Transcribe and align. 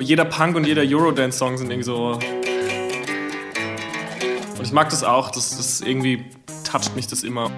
Jeder 0.00 0.24
Punk 0.24 0.56
und 0.56 0.66
jeder 0.66 0.82
Eurodance-Song 0.82 1.58
sind 1.58 1.70
irgendwie 1.70 1.84
so. 1.84 2.18
Und 4.58 4.62
ich 4.62 4.72
mag 4.72 4.88
das 4.90 5.04
auch, 5.04 5.30
das, 5.30 5.56
das 5.56 5.80
irgendwie 5.80 6.24
toucht 6.64 6.94
mich 6.96 7.06
das 7.06 7.22
immer. 7.22 7.50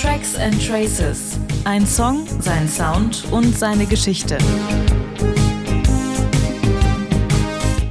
Tracks 0.00 0.36
and 0.36 0.66
Traces. 0.66 1.38
Ein 1.64 1.86
Song, 1.86 2.26
sein 2.40 2.68
Sound 2.68 3.24
und 3.30 3.56
seine 3.56 3.86
Geschichte. 3.86 4.38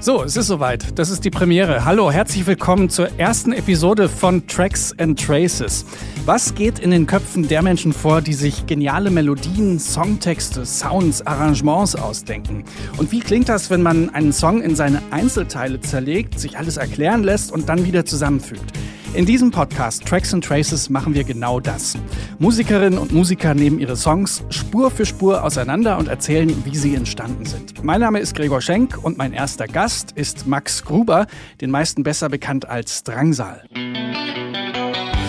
So, 0.03 0.23
es 0.23 0.35
ist 0.35 0.47
soweit. 0.47 0.97
Das 0.97 1.11
ist 1.11 1.25
die 1.25 1.29
Premiere. 1.29 1.85
Hallo, 1.85 2.11
herzlich 2.11 2.47
willkommen 2.47 2.89
zur 2.89 3.19
ersten 3.19 3.53
Episode 3.53 4.09
von 4.09 4.47
Tracks 4.47 4.95
and 4.97 5.23
Traces. 5.23 5.85
Was 6.25 6.55
geht 6.55 6.79
in 6.79 6.89
den 6.89 7.05
Köpfen 7.05 7.47
der 7.47 7.61
Menschen 7.61 7.93
vor, 7.93 8.23
die 8.23 8.33
sich 8.33 8.65
geniale 8.65 9.11
Melodien, 9.11 9.77
Songtexte, 9.77 10.65
Sounds, 10.65 11.21
Arrangements 11.27 11.95
ausdenken? 11.95 12.63
Und 12.97 13.11
wie 13.11 13.19
klingt 13.19 13.47
das, 13.47 13.69
wenn 13.69 13.83
man 13.83 14.09
einen 14.09 14.33
Song 14.33 14.63
in 14.63 14.75
seine 14.75 15.03
Einzelteile 15.11 15.79
zerlegt, 15.79 16.39
sich 16.39 16.57
alles 16.57 16.77
erklären 16.77 17.21
lässt 17.21 17.51
und 17.51 17.69
dann 17.69 17.85
wieder 17.85 18.03
zusammenfügt? 18.03 18.73
In 19.13 19.25
diesem 19.25 19.51
Podcast 19.51 20.05
Tracks 20.05 20.33
and 20.33 20.41
Traces 20.41 20.89
machen 20.89 21.13
wir 21.13 21.25
genau 21.25 21.59
das. 21.59 21.97
Musikerinnen 22.39 22.97
und 22.97 23.11
Musiker 23.11 23.53
nehmen 23.53 23.77
ihre 23.77 23.97
Songs 23.97 24.41
Spur 24.49 24.89
für 24.89 25.05
Spur 25.05 25.43
auseinander 25.43 25.97
und 25.97 26.07
erzählen, 26.07 26.63
wie 26.63 26.77
sie 26.77 26.95
entstanden 26.95 27.45
sind. 27.45 27.83
Mein 27.83 27.99
Name 27.99 28.19
ist 28.19 28.35
Gregor 28.35 28.61
Schenk 28.61 28.97
und 29.03 29.17
mein 29.17 29.33
erster 29.33 29.67
Gast 29.67 30.13
ist 30.13 30.47
Max 30.47 30.85
Gruber, 30.85 31.27
den 31.59 31.71
meisten 31.71 32.03
besser 32.03 32.29
bekannt 32.29 32.69
als 32.69 33.03
Drangsal. 33.03 33.65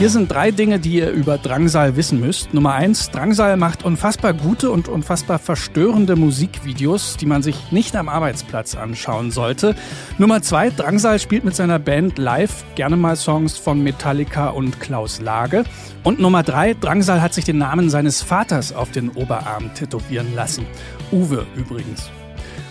Hier 0.03 0.11
sind 0.11 0.33
drei 0.33 0.51
Dinge, 0.51 0.81
die 0.81 0.95
ihr 0.95 1.13
über 1.13 1.39
Drangsal 1.39 1.95
wissen 1.95 2.19
müsst. 2.19 2.53
Nummer 2.53 2.73
eins, 2.75 3.13
Drangsal 3.13 3.57
macht 3.57 3.85
unfassbar 3.85 4.33
gute 4.33 4.73
und 4.73 4.89
unfassbar 4.89 5.39
verstörende 5.39 6.17
Musikvideos, 6.17 7.17
die 7.19 7.27
man 7.27 7.45
sich 7.45 7.71
nicht 7.71 7.95
am 7.95 8.09
Arbeitsplatz 8.09 8.75
anschauen 8.75 9.31
sollte. 9.31 9.77
Nummer 10.19 10.43
zwei, 10.43 10.71
Drangsal 10.71 11.21
spielt 11.21 11.45
mit 11.45 11.55
seiner 11.55 11.79
Band 11.79 12.19
live 12.19 12.65
gerne 12.75 12.97
mal 12.97 13.15
Songs 13.15 13.57
von 13.57 13.81
Metallica 13.85 14.49
und 14.49 14.81
Klaus 14.81 15.21
Lage. 15.21 15.63
Und 16.03 16.19
Nummer 16.19 16.43
drei, 16.43 16.75
Drangsal 16.75 17.23
hat 17.23 17.33
sich 17.33 17.45
den 17.45 17.59
Namen 17.59 17.89
seines 17.89 18.23
Vaters 18.23 18.73
auf 18.73 18.91
den 18.91 19.09
Oberarm 19.11 19.73
tätowieren 19.73 20.35
lassen. 20.35 20.67
Uwe 21.13 21.47
übrigens. 21.55 22.11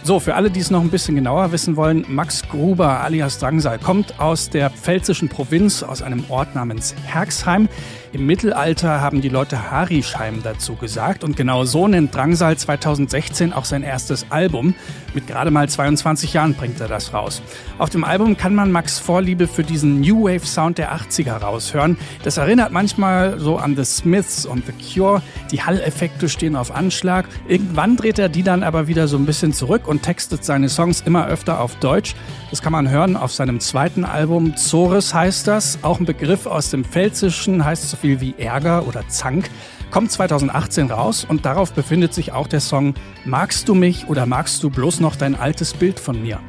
So, 0.04 0.20
für 0.20 0.34
alle, 0.34 0.50
die 0.50 0.60
es 0.60 0.72
noch 0.72 0.82
ein 0.82 0.90
bisschen 0.90 1.14
genauer 1.14 1.52
wissen 1.52 1.76
wollen, 1.76 2.06
Max 2.08 2.42
Gruber 2.50 3.02
alias 3.02 3.38
Drangsal 3.38 3.78
kommt 3.78 4.20
aus 4.20 4.50
der 4.50 4.72
pfälzischen 4.72 5.30
Provinz, 5.30 5.84
aus 5.84 6.02
einem 6.02 6.26
Ort 6.30 6.56
namens 6.56 6.96
Herxheim. 7.06 7.70
Im 8.14 8.26
Mittelalter 8.26 9.00
haben 9.00 9.22
die 9.22 9.30
Leute 9.30 9.72
Harischheim 9.72 10.44
dazu 10.44 10.76
gesagt 10.76 11.24
und 11.24 11.38
genau 11.38 11.64
so 11.64 11.88
nennt 11.88 12.14
Drangsal 12.14 12.58
2016 12.58 13.54
auch 13.54 13.64
sein 13.64 13.84
erstes 13.84 14.26
Album. 14.30 14.76
Mit 15.14 15.28
gerade 15.28 15.50
mal 15.50 15.70
22 15.70 16.34
Jahren 16.34 16.54
bringt 16.54 16.82
er 16.82 16.90
das 16.90 17.14
raus. 17.14 17.42
Auf 17.78 17.90
dem 17.90 18.04
Album 18.04 18.36
kann 18.36 18.54
man 18.54 18.70
Max 18.70 19.00
Vorliebe 19.00 19.48
für 19.48 19.64
diesen 19.64 20.02
New 20.02 20.26
Wave 20.26 20.46
Sound 20.46 20.78
der 20.78 20.94
80er 20.94 21.38
raushören. 21.38 21.98
Das 22.24 22.36
erinnert 22.36 22.74
manchmal 22.74 23.40
so 23.40 23.56
an 23.56 23.78
The 23.78 23.86
Smiths 23.86 24.46
und 24.46 24.66
The 24.66 24.74
Cure. 24.74 25.22
Die 25.52 25.64
Hall-Effekte 25.64 26.28
stehen 26.28 26.58
auf 26.58 26.76
Anschlag. 26.76 27.30
Irgendwann 27.48 27.96
dreht 27.96 28.20
er 28.20 28.28
die 28.28 28.44
dann 28.44 28.64
aber 28.64 28.88
wieder 28.88 29.08
so 29.08 29.16
ein 29.16 29.26
bisschen 29.26 29.54
zurück 29.54 29.88
und 29.88 30.04
textet 30.04 30.44
seine 30.44 30.68
Songs 30.68 31.00
immer 31.00 31.28
öfter 31.28 31.62
auf 31.62 31.76
Deutsch. 31.76 32.16
Das 32.50 32.62
kann 32.62 32.74
man 32.74 32.90
hören 32.90 33.16
auf 33.16 33.32
seinem 33.32 33.62
zweiten 33.62 34.04
Album. 34.04 34.58
Zores 34.58 35.14
heißt 35.14 35.48
das. 35.48 35.80
Auch 35.82 36.00
ein 36.02 36.06
Begriff 36.06 36.46
aus 36.46 36.70
dem 36.72 36.84
Pfälzischen 36.84 37.64
heißt 37.64 38.01
viel 38.02 38.20
wie 38.20 38.36
Ärger 38.38 38.88
oder 38.88 39.08
Zank. 39.08 39.50
Kommt 39.92 40.12
2018 40.12 40.90
raus 40.90 41.26
und 41.28 41.46
darauf 41.46 41.74
befindet 41.74 42.14
sich 42.14 42.32
auch 42.34 42.48
der 42.48 42.60
Song 42.60 42.96
Magst 43.26 43.70
du 43.70 43.76
mich 43.76 44.08
oder 44.08 44.26
magst 44.26 44.64
du 44.64 44.70
bloß 44.70 45.00
noch 45.00 45.16
dein 45.16 45.36
altes 45.36 45.74
Bild 45.74 46.00
von 46.00 46.22
mir? 46.22 46.40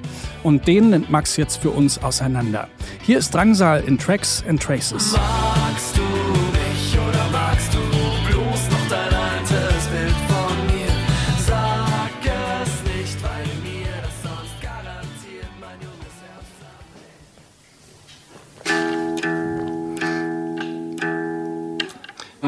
Und 0.42 0.66
den 0.66 0.90
nimmt 0.90 1.10
Max 1.10 1.36
jetzt 1.36 1.58
für 1.58 1.70
uns 1.70 2.02
auseinander. 2.02 2.68
Hier 3.02 3.18
ist 3.18 3.34
Drangsal 3.34 3.84
in 3.86 3.98
Tracks 3.98 4.42
and 4.48 4.62
Traces. 4.62 5.12
Magst 5.12 5.51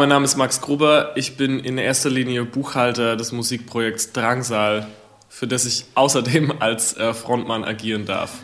Mein 0.04 0.10
Name 0.10 0.26
ist 0.26 0.36
Max 0.36 0.60
Gruber. 0.60 1.12
Ich 1.16 1.38
bin 1.38 1.60
in 1.60 1.78
erster 1.78 2.10
Linie 2.10 2.44
Buchhalter 2.44 3.16
des 3.16 3.32
Musikprojekts 3.32 4.12
Drangsal, 4.12 4.86
für 5.30 5.46
das 5.46 5.64
ich 5.64 5.86
außerdem 5.94 6.60
als 6.60 6.94
äh, 6.98 7.14
Frontmann 7.14 7.64
agieren 7.64 8.04
darf. 8.04 8.34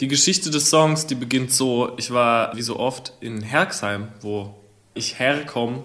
Die 0.00 0.06
Geschichte 0.06 0.52
des 0.52 0.70
Songs, 0.70 1.08
die 1.08 1.16
beginnt 1.16 1.50
so, 1.50 1.92
ich 1.96 2.12
war 2.12 2.56
wie 2.56 2.62
so 2.62 2.78
oft 2.78 3.14
in 3.18 3.42
Herxheim, 3.42 4.06
wo 4.20 4.54
ich 4.94 5.18
herkomme 5.18 5.82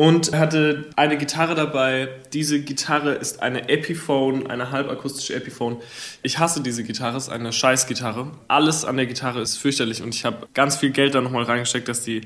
und 0.00 0.32
hatte 0.34 0.86
eine 0.96 1.18
Gitarre 1.18 1.54
dabei. 1.54 2.08
Diese 2.32 2.62
Gitarre 2.62 3.12
ist 3.12 3.42
eine 3.42 3.68
Epiphone, 3.68 4.46
eine 4.46 4.70
halbakustische 4.70 5.34
Epiphone. 5.34 5.76
Ich 6.22 6.38
hasse 6.38 6.62
diese 6.62 6.84
Gitarre, 6.84 7.18
ist 7.18 7.28
eine 7.28 7.52
Scheißgitarre. 7.52 8.30
Alles 8.48 8.86
an 8.86 8.96
der 8.96 9.04
Gitarre 9.04 9.42
ist 9.42 9.58
fürchterlich 9.58 10.02
und 10.02 10.14
ich 10.14 10.24
habe 10.24 10.48
ganz 10.54 10.76
viel 10.78 10.88
Geld 10.88 11.14
da 11.14 11.20
nochmal 11.20 11.42
reingesteckt, 11.42 11.86
dass 11.86 12.02
die 12.02 12.22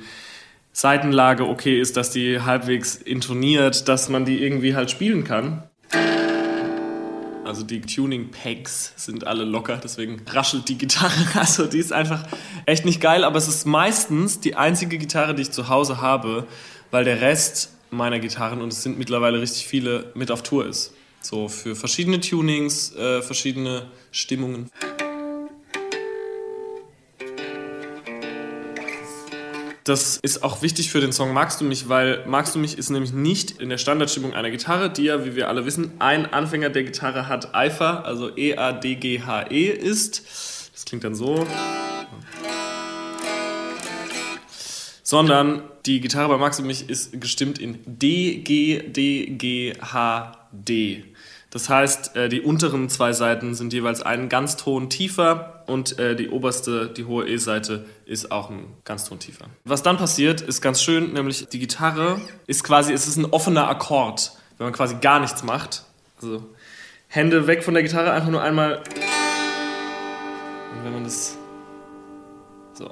Seitenlage 0.73 1.49
okay 1.49 1.81
ist, 1.81 1.97
dass 1.97 2.13
die 2.13 2.41
halbwegs 2.41 2.95
intoniert, 2.95 3.89
dass 3.89 4.09
man 4.09 4.25
die 4.25 4.41
irgendwie 4.41 4.77
halt 4.77 4.93
spielen 4.93 5.25
kann. 5.25 5.65
Also 7.45 7.65
die 7.65 7.81
Tuning-Pegs 7.81 8.93
sind 8.97 9.27
alle 9.27 9.43
locker, 9.43 9.81
deswegen 9.83 10.23
raschelt 10.31 10.69
die 10.69 10.79
Gitarre. 10.79 11.13
Also 11.34 11.67
die 11.67 11.79
ist 11.79 11.93
einfach 11.93 12.23
echt 12.67 12.84
nicht 12.84 13.01
geil, 13.01 13.25
aber 13.25 13.37
es 13.37 13.49
ist 13.49 13.67
meistens 13.67 14.39
die 14.39 14.55
einzige 14.55 14.97
Gitarre, 14.97 15.34
die 15.34 15.43
ich 15.43 15.51
zu 15.51 15.69
Hause 15.69 16.01
habe, 16.01 16.47
weil 16.94 17.05
der 17.05 17.21
Rest 17.21 17.71
meiner 17.91 18.21
Gitarren, 18.21 18.62
und 18.62 18.72
es 18.72 18.84
sind 18.84 18.97
mittlerweile 18.99 19.41
richtig 19.41 19.66
viele, 19.66 20.12
mit 20.15 20.31
auf 20.31 20.44
Tour 20.44 20.65
ist. 20.65 20.94
So 21.21 21.49
für 21.49 21.75
verschiedene 21.75 22.21
Tunings, 22.21 22.94
äh, 22.94 23.21
verschiedene 23.21 23.87
Stimmungen. 24.12 24.71
Das 29.83 30.19
ist 30.19 30.44
auch 30.44 30.62
wichtig 30.62 30.93
für 30.93 31.00
den 31.00 31.10
Song 31.10 31.33
Magst 31.33 31.60
du 31.60 31.65
mich, 31.65 31.88
weil 31.88 32.25
Magst 32.28 32.54
du 32.54 32.60
mich 32.60 32.78
ist 32.78 32.91
nämlich 32.91 33.12
nicht 33.12 33.60
in 33.60 33.71
der 33.71 33.78
Standardstimmung 33.78 34.33
einer 34.33 34.53
Gitarre, 34.53 34.88
die 34.88 35.03
ja, 35.03 35.25
wie 35.25 35.34
wir 35.34 35.49
alle 35.49 35.66
wissen, 35.66 35.94
ein 35.99 36.33
Anfänger 36.33 36.71
der 36.71 36.84
Gitarre 36.84 37.27
hat 37.27 37.56
Eifer, 37.56 38.04
also 38.04 38.31
E-A-D-G-H-E 38.37 39.66
ist. 39.66 40.71
Das 40.72 40.84
klingt 40.84 41.03
dann 41.03 41.16
so. 41.16 41.44
Sondern 45.04 45.62
die 45.87 46.00
Gitarre 46.00 46.28
bei 46.31 46.38
Max 46.38 46.59
und 46.59 46.66
mich 46.66 46.88
ist 46.88 47.20
gestimmt 47.20 47.60
in 47.60 47.78
D, 47.87 48.38
G, 48.38 48.82
D, 48.88 49.26
G, 49.26 49.75
H, 49.81 50.32
D. 50.50 51.04
Das 51.54 51.69
heißt, 51.69 52.16
äh, 52.16 52.28
die 52.28 52.41
unteren 52.41 52.88
zwei 52.88 53.12
Seiten 53.12 53.54
sind 53.54 53.72
jeweils 53.72 54.03
einen 54.03 54.28
Ganzton 54.28 54.91
tiefer 54.91 55.62
und 55.69 56.00
äh, 56.00 56.16
die 56.16 56.28
oberste, 56.31 56.88
die 56.88 57.04
hohe 57.04 57.28
E-Seite, 57.28 57.84
ist 58.06 58.32
auch 58.32 58.50
ein 58.50 58.65
Ganzton 58.84 59.20
tiefer. 59.20 59.44
Was 59.65 59.84
dann 59.84 59.97
passiert, 59.97 60.41
ist 60.41 60.60
ganz 60.62 60.82
schön, 60.82 61.12
nämlich 61.12 61.47
die 61.47 61.60
Gitarre 61.60 62.21
ist 62.48 62.65
quasi, 62.65 62.92
es 62.92 63.06
ist 63.06 63.19
ein 63.19 63.26
offener 63.26 63.69
Akkord, 63.69 64.32
wenn 64.59 64.65
man 64.66 64.75
quasi 64.75 64.97
gar 64.97 65.21
nichts 65.21 65.44
macht. 65.44 65.84
Also 66.21 66.44
Hände 67.06 67.47
weg 67.47 67.62
von 67.62 67.75
der 67.75 67.84
Gitarre, 67.84 68.10
einfach 68.10 68.31
nur 68.31 68.42
einmal. 68.42 68.78
Und 70.72 70.84
wenn 70.84 70.92
man 70.92 71.04
das 71.04 71.36
so. 72.72 72.91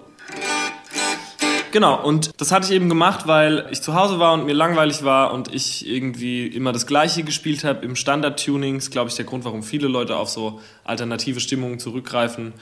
Genau, 1.72 2.04
und 2.04 2.38
das 2.38 2.52
hatte 2.52 2.66
ich 2.66 2.72
eben 2.72 2.90
gemacht, 2.90 3.26
weil 3.26 3.66
ich 3.70 3.80
zu 3.80 3.94
Hause 3.94 4.18
war 4.18 4.34
und 4.34 4.44
mir 4.44 4.52
langweilig 4.52 5.04
war 5.04 5.32
und 5.32 5.52
ich 5.54 5.88
irgendwie 5.88 6.46
immer 6.46 6.70
das 6.70 6.86
Gleiche 6.86 7.22
gespielt 7.22 7.64
habe 7.64 7.84
im 7.84 7.96
Standard-Tuning. 7.96 8.74
Das 8.74 8.84
ist, 8.84 8.90
glaube 8.90 9.08
ich, 9.08 9.16
der 9.16 9.24
Grund, 9.24 9.46
warum 9.46 9.62
viele 9.62 9.88
Leute 9.88 10.16
auf 10.16 10.28
so 10.28 10.60
alternative 10.84 11.40
Stimmungen 11.40 11.78
zurückgreifen. 11.78 12.52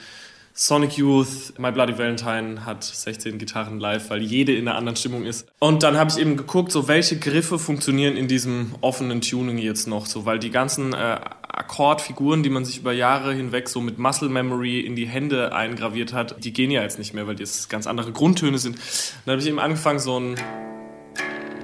Sonic 0.53 0.97
Youth, 0.97 1.53
My 1.57 1.71
Bloody 1.71 1.97
Valentine 1.97 2.65
hat 2.65 2.83
16 2.85 3.37
Gitarren 3.37 3.79
live, 3.79 4.09
weil 4.09 4.21
jede 4.21 4.53
in 4.53 4.67
einer 4.67 4.77
anderen 4.77 4.95
Stimmung 4.95 5.25
ist. 5.25 5.45
Und 5.59 5.83
dann 5.83 5.97
habe 5.97 6.09
ich 6.09 6.17
eben 6.17 6.37
geguckt, 6.37 6.71
so 6.71 6.87
welche 6.87 7.17
Griffe 7.17 7.59
funktionieren 7.59 8.15
in 8.15 8.27
diesem 8.27 8.75
offenen 8.79 9.21
Tuning 9.21 9.57
jetzt 9.57 9.87
noch 9.87 10.05
so, 10.05 10.25
weil 10.25 10.39
die 10.39 10.51
ganzen 10.51 10.93
äh, 10.93 11.19
Akkordfiguren, 11.53 12.43
die 12.43 12.49
man 12.49 12.65
sich 12.65 12.79
über 12.79 12.93
Jahre 12.93 13.33
hinweg 13.33 13.69
so 13.69 13.81
mit 13.81 13.99
Muscle 13.99 14.29
Memory 14.29 14.79
in 14.79 14.95
die 14.95 15.07
Hände 15.07 15.53
eingraviert 15.53 16.13
hat, 16.13 16.43
die 16.43 16.53
gehen 16.53 16.71
ja 16.71 16.81
jetzt 16.81 16.99
nicht 16.99 17.13
mehr, 17.13 17.27
weil 17.27 17.35
das 17.35 17.69
ganz 17.69 17.87
andere 17.87 18.11
Grundtöne 18.11 18.57
sind. 18.57 18.77
Dann 19.25 19.33
habe 19.33 19.41
ich 19.41 19.47
eben 19.47 19.59
angefangen, 19.59 19.99
so 19.99 20.19
ein 20.19 20.35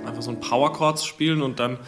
einfach 0.05 0.21
so 0.21 0.31
ein 0.31 0.39
Power 0.39 0.71
Chord 0.73 0.99
zu 0.99 1.07
spielen 1.07 1.41
und 1.41 1.59
dann 1.59 1.79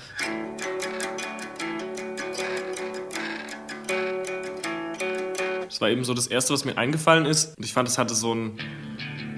Das 5.79 5.81
war 5.81 5.91
eben 5.91 6.03
so 6.03 6.13
das 6.13 6.27
Erste, 6.27 6.53
was 6.53 6.65
mir 6.65 6.77
eingefallen 6.77 7.25
ist. 7.25 7.57
Und 7.57 7.63
ich 7.63 7.71
fand, 7.71 7.87
es 7.87 7.97
hatte 7.97 8.13
so 8.13 8.33
einen 8.33 8.59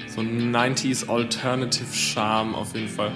so 0.07 0.21
ein 0.21 0.51
90s 0.51 1.07
Alternative 1.07 1.93
Charme 1.93 2.55
auf 2.55 2.73
jeden 2.73 2.87
Fall. 2.87 3.13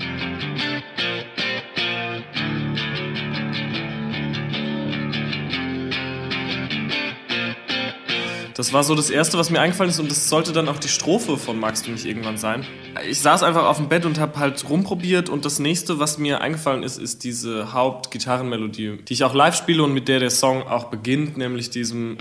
Das 8.55 8.71
war 8.71 8.85
so 8.85 8.95
das 8.95 9.09
Erste, 9.09 9.37
was 9.37 9.49
mir 9.49 9.59
eingefallen 9.59 9.89
ist 9.89 9.99
und 9.99 10.09
das 10.09 10.29
sollte 10.29 10.53
dann 10.53 10.69
auch 10.69 10.79
die 10.79 10.87
Strophe 10.87 11.35
von 11.35 11.59
Magst 11.59 11.87
du 11.87 11.91
mich 11.91 12.05
irgendwann 12.05 12.37
sein. 12.37 12.65
Ich 13.09 13.19
saß 13.19 13.43
einfach 13.43 13.65
auf 13.65 13.75
dem 13.75 13.89
Bett 13.89 14.05
und 14.05 14.17
habe 14.17 14.39
halt 14.39 14.69
rumprobiert 14.69 15.27
und 15.27 15.43
das 15.43 15.59
Nächste, 15.59 15.99
was 15.99 16.17
mir 16.19 16.39
eingefallen 16.39 16.81
ist, 16.81 16.97
ist 16.97 17.25
diese 17.25 17.73
Hauptgitarrenmelodie, 17.73 18.99
die 19.05 19.13
ich 19.13 19.25
auch 19.25 19.33
live 19.33 19.55
spiele 19.55 19.83
und 19.83 19.93
mit 19.93 20.07
der 20.07 20.21
der 20.21 20.29
Song 20.29 20.63
auch 20.63 20.85
beginnt, 20.85 21.35
nämlich 21.35 21.69
diesem... 21.69 22.17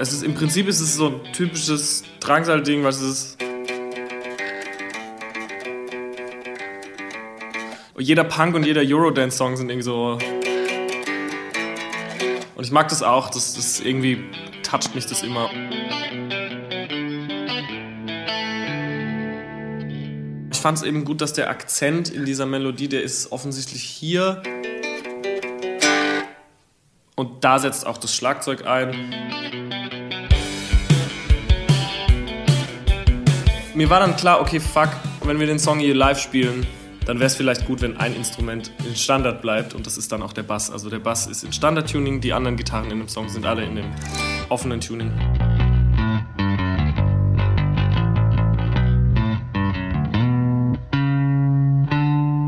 Es 0.00 0.12
ist 0.12 0.24
im 0.24 0.34
Prinzip 0.34 0.66
ist 0.66 0.80
es 0.80 0.96
so 0.96 1.06
ein 1.06 1.32
typisches 1.32 2.02
Drangsal-Ding, 2.18 2.82
was 2.82 3.00
es 3.00 3.36
ist. 3.36 3.49
Jeder 8.00 8.24
Punk 8.24 8.54
und 8.54 8.64
jeder 8.64 8.80
Eurodance-Song 8.80 9.58
sind 9.58 9.68
irgendwie 9.68 9.84
so. 9.84 10.18
Und 12.54 12.64
ich 12.64 12.70
mag 12.70 12.88
das 12.88 13.02
auch, 13.02 13.28
das, 13.28 13.52
das 13.52 13.78
irgendwie 13.78 14.24
toucht 14.62 14.94
mich 14.94 15.04
das 15.04 15.22
immer. 15.22 15.50
Ich 20.50 20.58
fand 20.58 20.78
es 20.78 20.82
eben 20.82 21.04
gut, 21.04 21.20
dass 21.20 21.34
der 21.34 21.50
Akzent 21.50 22.08
in 22.08 22.24
dieser 22.24 22.46
Melodie, 22.46 22.88
der 22.88 23.02
ist 23.02 23.32
offensichtlich 23.32 23.82
hier. 23.82 24.42
Und 27.16 27.44
da 27.44 27.58
setzt 27.58 27.86
auch 27.86 27.98
das 27.98 28.14
Schlagzeug 28.14 28.66
ein. 28.66 29.14
Mir 33.74 33.90
war 33.90 34.00
dann 34.00 34.16
klar, 34.16 34.40
okay, 34.40 34.58
fuck, 34.58 34.88
wenn 35.24 35.38
wir 35.38 35.46
den 35.46 35.58
Song 35.58 35.80
hier 35.80 35.94
live 35.94 36.18
spielen, 36.18 36.66
dann 37.10 37.18
wäre 37.18 37.26
es 37.26 37.34
vielleicht 37.34 37.66
gut, 37.66 37.82
wenn 37.82 37.96
ein 37.96 38.14
Instrument 38.14 38.70
in 38.86 38.94
Standard 38.94 39.42
bleibt 39.42 39.74
und 39.74 39.84
das 39.84 39.98
ist 39.98 40.12
dann 40.12 40.22
auch 40.22 40.32
der 40.32 40.44
Bass. 40.44 40.70
Also 40.70 40.88
der 40.88 41.00
Bass 41.00 41.26
ist 41.26 41.42
in 41.42 41.52
Standard-Tuning, 41.52 42.20
die 42.20 42.32
anderen 42.32 42.56
Gitarren 42.56 42.88
in 42.88 42.98
dem 43.00 43.08
Song 43.08 43.28
sind 43.28 43.44
alle 43.46 43.64
in 43.64 43.74
dem 43.74 43.86
offenen 44.48 44.80
Tuning. 44.80 45.10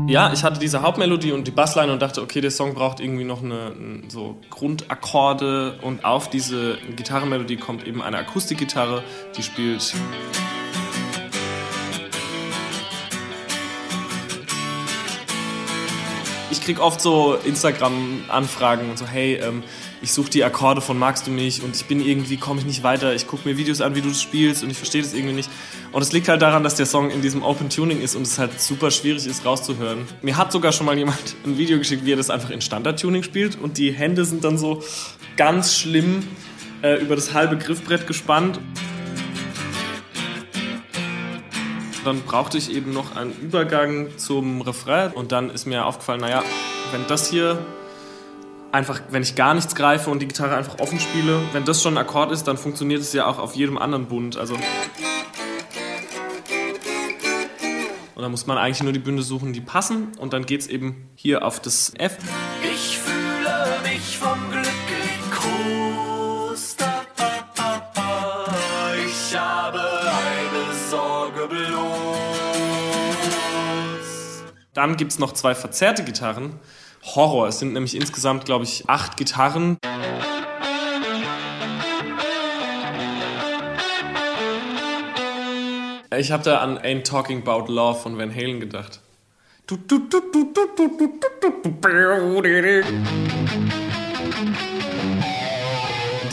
Ja, 0.07 0.31
ich 0.31 0.45
hatte 0.45 0.61
diese 0.61 0.81
Hauptmelodie 0.81 1.33
und 1.33 1.45
die 1.45 1.51
Bassline 1.51 1.91
und 1.91 2.01
dachte, 2.01 2.21
okay, 2.21 2.39
der 2.39 2.51
Song 2.51 2.73
braucht 2.73 3.01
irgendwie 3.01 3.25
noch 3.25 3.43
eine 3.43 3.73
so 4.07 4.39
Grundakkorde 4.49 5.79
und 5.81 6.05
auf 6.05 6.29
diese 6.29 6.77
Gitarrenmelodie 6.95 7.57
kommt 7.57 7.85
eben 7.85 8.01
eine 8.01 8.17
Akustikgitarre, 8.19 9.03
die 9.35 9.43
spielt 9.43 9.93
ich 16.53 16.61
krieg 16.61 16.79
oft 16.79 17.01
so 17.01 17.33
Instagram-Anfragen 17.33 18.89
und 18.89 18.97
so, 18.97 19.05
hey, 19.05 19.35
ähm, 19.35 19.63
ich 20.01 20.13
suche 20.13 20.29
die 20.29 20.43
Akkorde 20.43 20.81
von 20.81 20.97
Magst 20.97 21.27
du 21.27 21.31
mich 21.31 21.63
und 21.63 21.75
ich 21.75 21.85
bin 21.85 21.99
irgendwie, 21.99 22.37
komme 22.37 22.59
ich 22.59 22.65
nicht 22.65 22.83
weiter, 22.83 23.13
ich 23.13 23.27
gucke 23.27 23.47
mir 23.49 23.57
Videos 23.57 23.81
an, 23.81 23.95
wie 23.95 24.01
du 24.01 24.09
das 24.09 24.21
spielst 24.21 24.63
und 24.63 24.69
ich 24.69 24.77
verstehe 24.77 25.01
das 25.01 25.13
irgendwie 25.13 25.33
nicht. 25.33 25.49
Und 25.91 26.01
es 26.01 26.11
liegt 26.11 26.29
halt 26.29 26.41
daran, 26.41 26.63
dass 26.63 26.75
der 26.75 26.85
Song 26.85 27.09
in 27.09 27.21
diesem 27.21 27.43
Open 27.43 27.69
Tuning 27.69 28.01
ist 28.01 28.15
und 28.15 28.21
es 28.21 28.37
halt 28.37 28.61
super 28.61 28.91
schwierig 28.91 29.25
ist 29.25 29.43
rauszuhören. 29.45 30.05
Mir 30.21 30.37
hat 30.37 30.51
sogar 30.51 30.71
schon 30.71 30.85
mal 30.85 30.97
jemand 30.97 31.35
ein 31.45 31.57
Video 31.57 31.77
geschickt, 31.79 32.05
wie 32.05 32.13
er 32.13 32.17
das 32.17 32.29
einfach 32.29 32.51
in 32.51 32.61
Standard-Tuning 32.61 33.23
spielt 33.23 33.59
und 33.59 33.77
die 33.77 33.91
Hände 33.91 34.23
sind 34.23 34.43
dann 34.43 34.57
so 34.57 34.83
ganz 35.35 35.75
schlimm 35.75 36.27
äh, 36.83 37.01
über 37.01 37.15
das 37.15 37.33
halbe 37.33 37.57
Griffbrett 37.57 38.05
gespannt. 38.05 38.59
Dann 42.03 42.21
brauchte 42.21 42.57
ich 42.57 42.71
eben 42.71 42.91
noch 42.91 43.15
einen 43.15 43.31
Übergang 43.31 44.17
zum 44.17 44.61
Refrain 44.61 45.11
und 45.11 45.31
dann 45.31 45.49
ist 45.49 45.65
mir 45.65 45.85
aufgefallen, 45.85 46.19
naja, 46.19 46.43
wenn 46.91 47.07
das 47.07 47.29
hier 47.29 47.65
einfach, 48.73 48.99
wenn 49.09 49.23
ich 49.23 49.35
gar 49.35 49.53
nichts 49.53 49.73
greife 49.75 50.09
und 50.09 50.19
die 50.19 50.27
Gitarre 50.27 50.55
einfach 50.55 50.79
offen 50.79 50.99
spiele, 50.99 51.39
wenn 51.53 51.63
das 51.63 51.81
schon 51.81 51.93
ein 51.93 51.99
Akkord 51.99 52.31
ist, 52.31 52.43
dann 52.43 52.57
funktioniert 52.57 53.01
es 53.01 53.13
ja 53.13 53.27
auch 53.27 53.39
auf 53.39 53.55
jedem 53.55 53.77
anderen 53.77 54.07
Bund. 54.07 54.35
Also 54.35 54.55
und 58.15 58.21
dann 58.21 58.31
muss 58.31 58.47
man 58.47 58.57
eigentlich 58.57 58.83
nur 58.83 58.93
die 58.93 58.99
Bünde 58.99 59.23
suchen, 59.23 59.53
die 59.53 59.61
passen 59.61 60.11
und 60.17 60.33
dann 60.33 60.45
geht 60.45 60.61
es 60.61 60.67
eben 60.67 61.09
hier 61.15 61.45
auf 61.45 61.61
das 61.61 61.93
F. 61.97 62.17
Ich 62.63 62.97
fühle 62.97 63.79
mich 63.83 64.17
vom 64.17 64.37
Glück 64.51 64.82
Dann 74.83 74.97
gibt 74.97 75.13
es 75.13 75.17
noch 75.17 75.31
zwei 75.31 75.55
verzerrte 75.55 76.03
Gitarren. 76.03 76.59
Horror. 77.15 77.47
Es 77.47 77.59
sind 77.59 77.71
nämlich 77.71 77.95
insgesamt, 77.95 78.43
glaube 78.43 78.65
ich, 78.65 78.83
acht 78.89 79.15
Gitarren. 79.15 79.77
Ich 86.17 86.33
habe 86.33 86.43
da 86.43 86.57
an 86.57 86.77
Ain't 86.79 87.03
Talking 87.03 87.47
About 87.47 87.71
Love 87.71 87.97
von 87.97 88.17
Van 88.17 88.35
Halen 88.35 88.59
gedacht. 88.59 88.99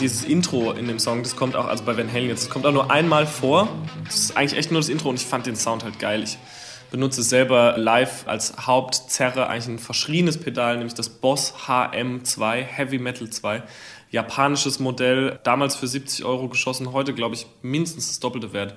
Dieses 0.01 0.25
Intro 0.25 0.73
in 0.73 0.87
dem 0.87 0.99
Song, 0.99 1.23
das 1.23 1.37
kommt 1.37 1.55
auch, 1.55 1.67
also 1.67 1.85
bei 1.85 1.95
Van 1.95 2.11
Halen 2.11 2.27
jetzt, 2.27 2.47
das 2.47 2.49
kommt 2.49 2.65
auch 2.65 2.73
nur 2.73 2.91
einmal 2.91 3.25
vor. 3.25 3.69
Das 4.03 4.15
ist 4.15 4.35
eigentlich 4.35 4.59
echt 4.59 4.71
nur 4.71 4.81
das 4.81 4.89
Intro 4.89 5.07
und 5.07 5.15
ich 5.15 5.25
fand 5.25 5.45
den 5.45 5.55
Sound 5.55 5.85
halt 5.85 5.99
geil. 5.99 6.21
Ich 6.21 6.37
benutze 6.91 7.23
selber 7.23 7.77
live 7.77 8.27
als 8.27 8.67
Hauptzerre, 8.67 9.47
eigentlich 9.47 9.67
ein 9.67 9.79
verschriebenes 9.79 10.37
Pedal, 10.37 10.75
nämlich 10.75 10.93
das 10.93 11.09
Boss 11.09 11.53
HM2, 11.65 12.61
Heavy 12.61 12.99
Metal 12.99 13.29
2. 13.29 13.63
Japanisches 14.11 14.79
Modell, 14.79 15.39
damals 15.43 15.77
für 15.77 15.87
70 15.87 16.25
Euro 16.25 16.49
geschossen, 16.49 16.91
heute 16.91 17.13
glaube 17.13 17.33
ich 17.33 17.47
mindestens 17.61 18.09
das 18.09 18.19
doppelte 18.19 18.53
Wert. 18.53 18.75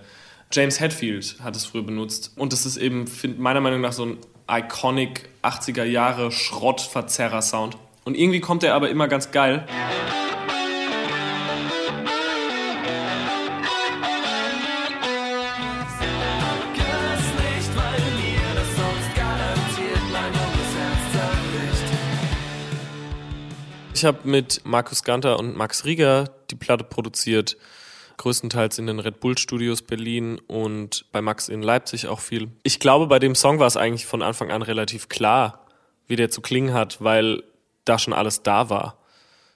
James 0.52 0.78
Hetfield 0.78 1.37
hat 1.43 1.56
es 1.56 1.66
früher 1.66 1.82
benutzt 1.82 2.32
und 2.37 2.52
das 2.52 2.64
ist 2.64 2.76
eben 2.76 3.08
find, 3.08 3.40
meiner 3.40 3.61
Meinung 3.61 3.81
nach 3.81 3.93
so 3.93 4.06
ein 4.06 4.19
iconic 4.49 5.28
80er 5.43 5.84
Jahre 5.84 6.31
Schrottverzerrer-Sound. 6.31 7.76
Und 8.05 8.16
irgendwie 8.16 8.40
kommt 8.40 8.62
er 8.62 8.75
aber 8.75 8.90
immer 8.90 9.08
ganz 9.08 9.32
geil. 9.32 9.66
Ich 24.04 24.06
habe 24.06 24.28
mit 24.28 24.61
Markus 24.66 25.02
Ganter 25.02 25.38
und 25.38 25.56
Max 25.56 25.87
Rieger 25.87 26.28
die 26.50 26.56
Platte 26.56 26.84
produziert, 26.84 27.56
größtenteils 28.18 28.78
in 28.78 28.87
den 28.87 29.00
Red 29.00 29.18
Bull 29.20 29.38
Studios 29.38 29.80
Berlin 29.80 30.38
und 30.46 31.06
bei 31.11 31.23
Max 31.23 31.49
in 31.49 31.62
Leipzig 31.62 32.06
auch 32.06 32.20
viel. 32.20 32.50
Ich 32.64 32.80
glaube, 32.80 33.06
bei 33.06 33.18
dem 33.18 33.34
Song 33.34 33.61
war 33.61 33.66
es 33.66 33.78
eigentlich 33.78 34.04
von 34.04 34.20
Anfang 34.20 34.50
an 34.50 34.61
relativ 34.61 35.08
klar, 35.08 35.64
wie 36.06 36.16
der 36.16 36.28
zu 36.28 36.42
klingen 36.42 36.75
hat, 36.75 37.02
weil 37.02 37.44
da 37.87 37.99
schon 37.99 38.12
alles 38.12 38.42
da 38.42 38.68
war. 38.68 38.99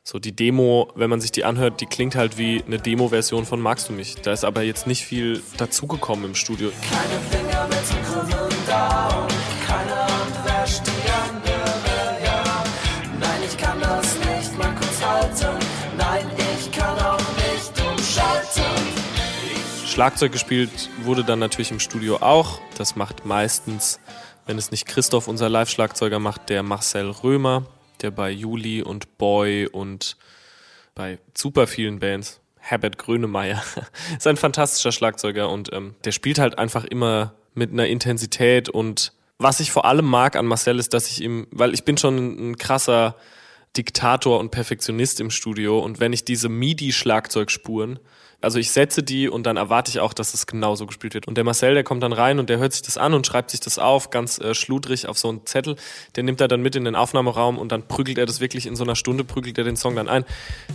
So 0.03 0.19
die 0.19 0.35
Demo, 0.35 0.91
wenn 0.95 1.11
man 1.11 1.21
sich 1.21 1.31
die 1.31 1.45
anhört, 1.45 1.83
die 1.83 1.87
klingt 1.87 2.17
halt 2.17 2.39
wie 2.39 2.65
eine 2.67 2.79
Demo-Version 2.79 3.45
von 3.45 3.61
Magst 3.61 3.91
du 3.91 3.93
mich. 3.93 4.15
Da 4.15 4.33
ist 4.33 4.45
aber 4.45 4.63
jetzt 4.63 4.87
nicht 4.87 5.05
viel 5.05 5.43
dazugekommen 5.59 6.25
im 6.25 6.35
Studio. 6.35 6.73
Keine 6.91 7.21
Finger 7.29 7.69
mit 7.69 8.07
krummen 8.07 8.67
Daumen, 8.67 9.29
Schlagzeug 19.99 20.31
gespielt 20.31 20.91
wurde 21.03 21.25
dann 21.25 21.41
natürlich 21.41 21.73
im 21.73 21.81
Studio 21.81 22.19
auch. 22.19 22.61
Das 22.77 22.95
macht 22.95 23.27
meistens, 23.27 23.99
wenn 24.47 24.57
es 24.57 24.71
nicht 24.71 24.87
Christoph, 24.87 25.27
unser 25.27 25.49
Live-Schlagzeuger, 25.49 26.21
macht, 26.21 26.51
der 26.51 26.63
Marcel 26.63 27.11
Römer, 27.11 27.67
der 28.01 28.13
bei 28.13 28.31
Juli 28.31 28.81
und 28.81 29.19
Boy 29.19 29.67
und 29.67 30.17
bei 30.95 31.19
super 31.37 31.67
vielen 31.67 31.99
Bands, 31.99 32.41
Herbert 32.59 32.97
Grönemeyer, 32.97 33.61
ist 34.17 34.29
ein 34.29 34.37
fantastischer 34.37 34.93
Schlagzeuger 34.93 35.51
und 35.51 35.73
ähm, 35.73 35.97
der 36.05 36.13
spielt 36.13 36.39
halt 36.39 36.59
einfach 36.59 36.85
immer 36.85 37.35
mit 37.55 37.73
einer 37.73 37.89
Intensität 37.89 38.69
und 38.69 39.13
was 39.39 39.59
ich 39.59 39.73
vor 39.73 39.85
allem 39.85 40.07
mag 40.07 40.37
an 40.37 40.47
Marcel 40.47 40.79
ist, 40.79 40.95
dass 40.95 41.11
ich 41.11 41.21
ihm, 41.25 41.49
weil 41.51 41.75
ich 41.75 41.83
bin 41.83 41.99
schon 41.99 42.17
ein, 42.17 42.51
ein 42.51 42.57
krasser 42.57 43.17
Diktator 43.77 44.39
und 44.39 44.53
Perfektionist 44.53 45.19
im 45.19 45.33
Studio 45.33 45.81
und 45.81 45.99
wenn 45.99 46.13
ich 46.13 46.25
diese 46.25 46.49
MIDI-Schlagzeugspuren, 46.49 47.99
also 48.41 48.59
ich 48.59 48.71
setze 48.71 49.03
die 49.03 49.29
und 49.29 49.45
dann 49.45 49.57
erwarte 49.57 49.91
ich 49.91 50.01
auch, 50.01 50.13
dass 50.13 50.33
es 50.33 50.47
genauso 50.47 50.87
gespielt 50.87 51.15
wird. 51.15 51.27
Und 51.27 51.37
der 51.37 51.45
Marcel, 51.45 51.75
der 51.75 51.83
kommt 51.83 52.03
dann 52.03 52.13
rein 52.13 52.39
und 52.39 52.49
der 52.49 52.59
hört 52.59 52.73
sich 52.73 52.83
das 52.83 52.97
an 52.97 53.15
und 53.15 53.27
schreibt 53.27 53.51
sich 53.51 53.61
das 53.61 53.79
auf, 53.79 54.11
ganz 54.11 54.39
äh, 54.39 54.55
schludrig 54.55 55.09
auf 55.09 55.19
so 55.19 55.29
einen 55.29 55.45
Zettel. 55.45 55.77
Den 56.17 56.27
nimmt 56.27 56.41
er 56.41 56.47
dann 56.47 56.63
mit 56.63 56.77
in 56.77 56.85
den 56.85 56.95
Aufnahmeraum 56.95 57.59
und 57.59 57.73
dann 57.73 57.89
prügelt 57.89 58.17
er 58.17 58.27
das 58.27 58.41
wirklich 58.41 58.67
in 58.67 58.77
so 58.77 58.85
einer 58.85 58.95
Stunde, 58.95 59.25
prügelt 59.25 59.59
er 59.59 59.65
den 59.65 59.77
Song 59.77 59.97
dann 59.97 60.09
ein 60.09 60.25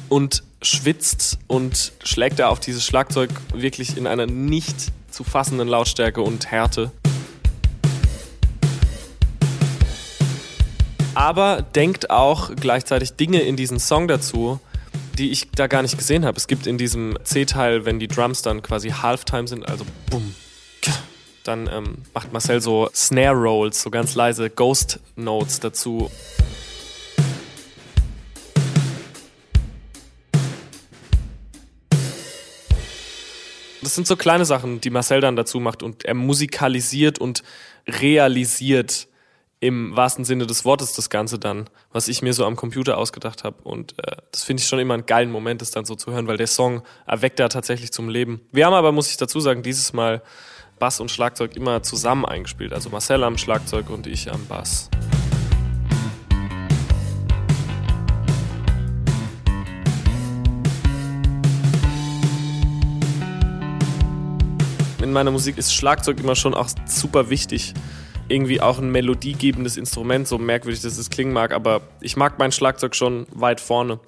und 0.09 0.43
schwitzt 0.61 1.39
und 1.47 1.93
schlägt 2.03 2.39
er 2.39 2.49
auf 2.49 2.59
dieses 2.59 2.85
Schlagzeug 2.85 3.29
wirklich 3.53 3.97
in 3.97 4.07
einer 4.07 4.25
nicht 4.25 4.91
zu 5.09 5.23
fassenden 5.23 5.67
Lautstärke 5.67 6.21
und 6.21 6.51
Härte. 6.51 6.91
aber 11.15 11.61
denkt 11.61 12.09
auch 12.09 12.51
gleichzeitig 12.55 13.13
Dinge 13.13 13.41
in 13.41 13.55
diesen 13.55 13.79
Song 13.79 14.07
dazu, 14.07 14.59
die 15.17 15.31
ich 15.31 15.51
da 15.51 15.67
gar 15.67 15.81
nicht 15.81 15.97
gesehen 15.97 16.25
habe. 16.25 16.37
Es 16.37 16.47
gibt 16.47 16.67
in 16.67 16.77
diesem 16.77 17.17
C-Teil, 17.23 17.85
wenn 17.85 17.99
die 17.99 18.07
Drums 18.07 18.41
dann 18.41 18.61
quasi 18.61 18.89
Halftime 18.89 19.47
sind, 19.47 19.67
also 19.67 19.85
bumm, 20.09 20.33
dann 21.43 21.69
ähm, 21.71 21.97
macht 22.13 22.31
Marcel 22.31 22.61
so 22.61 22.89
Snare 22.93 23.35
Rolls, 23.35 23.81
so 23.81 23.89
ganz 23.89 24.15
leise 24.15 24.49
Ghost 24.49 24.99
Notes 25.15 25.59
dazu. 25.59 26.09
Das 33.81 33.95
sind 33.95 34.07
so 34.07 34.15
kleine 34.15 34.45
Sachen, 34.45 34.79
die 34.79 34.89
Marcel 34.89 35.19
dann 35.19 35.35
dazu 35.35 35.59
macht 35.59 35.83
und 35.83 36.05
er 36.05 36.13
musikalisiert 36.13 37.19
und 37.19 37.43
realisiert 37.85 39.09
im 39.63 39.95
wahrsten 39.95 40.25
Sinne 40.25 40.45
des 40.45 40.65
Wortes 40.65 40.91
das 40.91 41.09
Ganze 41.09 41.39
dann, 41.39 41.69
was 41.93 42.09
ich 42.09 42.21
mir 42.21 42.33
so 42.33 42.45
am 42.45 42.57
Computer 42.57 42.97
ausgedacht 42.97 43.45
habe. 43.45 43.63
Und 43.63 43.97
äh, 43.97 44.17
das 44.29 44.43
finde 44.43 44.59
ich 44.59 44.67
schon 44.67 44.77
immer 44.77 44.93
einen 44.93 45.05
geilen 45.05 45.31
Moment, 45.31 45.61
das 45.61 45.71
dann 45.71 45.85
so 45.85 45.95
zu 45.95 46.11
hören, 46.11 46.27
weil 46.27 46.35
der 46.35 46.47
Song 46.47 46.81
erweckt 47.07 47.39
da 47.39 47.47
tatsächlich 47.47 47.93
zum 47.93 48.09
Leben. 48.09 48.41
Wir 48.51 48.65
haben 48.65 48.73
aber, 48.73 48.91
muss 48.91 49.09
ich 49.09 49.15
dazu 49.15 49.39
sagen, 49.39 49.63
dieses 49.63 49.93
Mal 49.93 50.21
Bass 50.79 50.99
und 50.99 51.11
Schlagzeug 51.11 51.55
immer 51.55 51.81
zusammen 51.81 52.25
eingespielt. 52.25 52.73
Also 52.73 52.89
Marcel 52.89 53.23
am 53.23 53.37
Schlagzeug 53.37 53.89
und 53.89 54.05
ich 54.05 54.29
am 54.29 54.45
Bass. 54.47 54.89
In 65.01 65.13
meiner 65.13 65.31
Musik 65.31 65.57
ist 65.57 65.73
Schlagzeug 65.73 66.19
immer 66.19 66.35
schon 66.35 66.53
auch 66.53 66.67
super 66.85 67.29
wichtig. 67.29 67.73
Irgendwie 68.33 68.61
auch 68.61 68.79
ein 68.79 68.89
melodiegebendes 68.89 69.77
Instrument, 69.77 70.27
so 70.27 70.37
merkwürdig 70.37 70.81
das 70.81 70.97
es 70.97 71.09
klingen 71.09 71.33
mag, 71.33 71.53
aber 71.53 71.81
ich 72.01 72.17
mag 72.17 72.39
mein 72.39 72.51
Schlagzeug 72.51 72.95
schon 72.95 73.27
weit 73.31 73.61
vorne. 73.61 73.99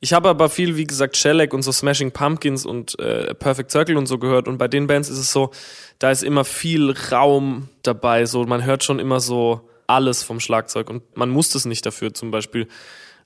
Ich 0.00 0.12
habe 0.12 0.28
aber 0.28 0.50
viel, 0.50 0.76
wie 0.76 0.84
gesagt, 0.84 1.16
Shellac 1.16 1.54
und 1.54 1.62
so 1.62 1.70
Smashing 1.70 2.10
Pumpkins 2.10 2.66
und 2.66 2.98
äh, 2.98 3.34
Perfect 3.34 3.70
Circle 3.70 3.96
und 3.96 4.06
so 4.06 4.18
gehört. 4.18 4.48
Und 4.48 4.58
bei 4.58 4.66
den 4.66 4.88
Bands 4.88 5.08
ist 5.08 5.18
es 5.18 5.32
so, 5.32 5.52
da 6.00 6.10
ist 6.10 6.24
immer 6.24 6.44
viel 6.44 6.90
Raum 7.12 7.68
dabei. 7.82 8.26
So, 8.26 8.44
man 8.44 8.64
hört 8.64 8.82
schon 8.82 8.98
immer 8.98 9.20
so 9.20 9.60
alles 9.86 10.24
vom 10.24 10.40
Schlagzeug 10.40 10.90
und 10.90 11.16
man 11.16 11.30
muss 11.30 11.50
das 11.50 11.66
nicht 11.66 11.86
dafür. 11.86 12.12
Zum 12.14 12.32
Beispiel 12.32 12.66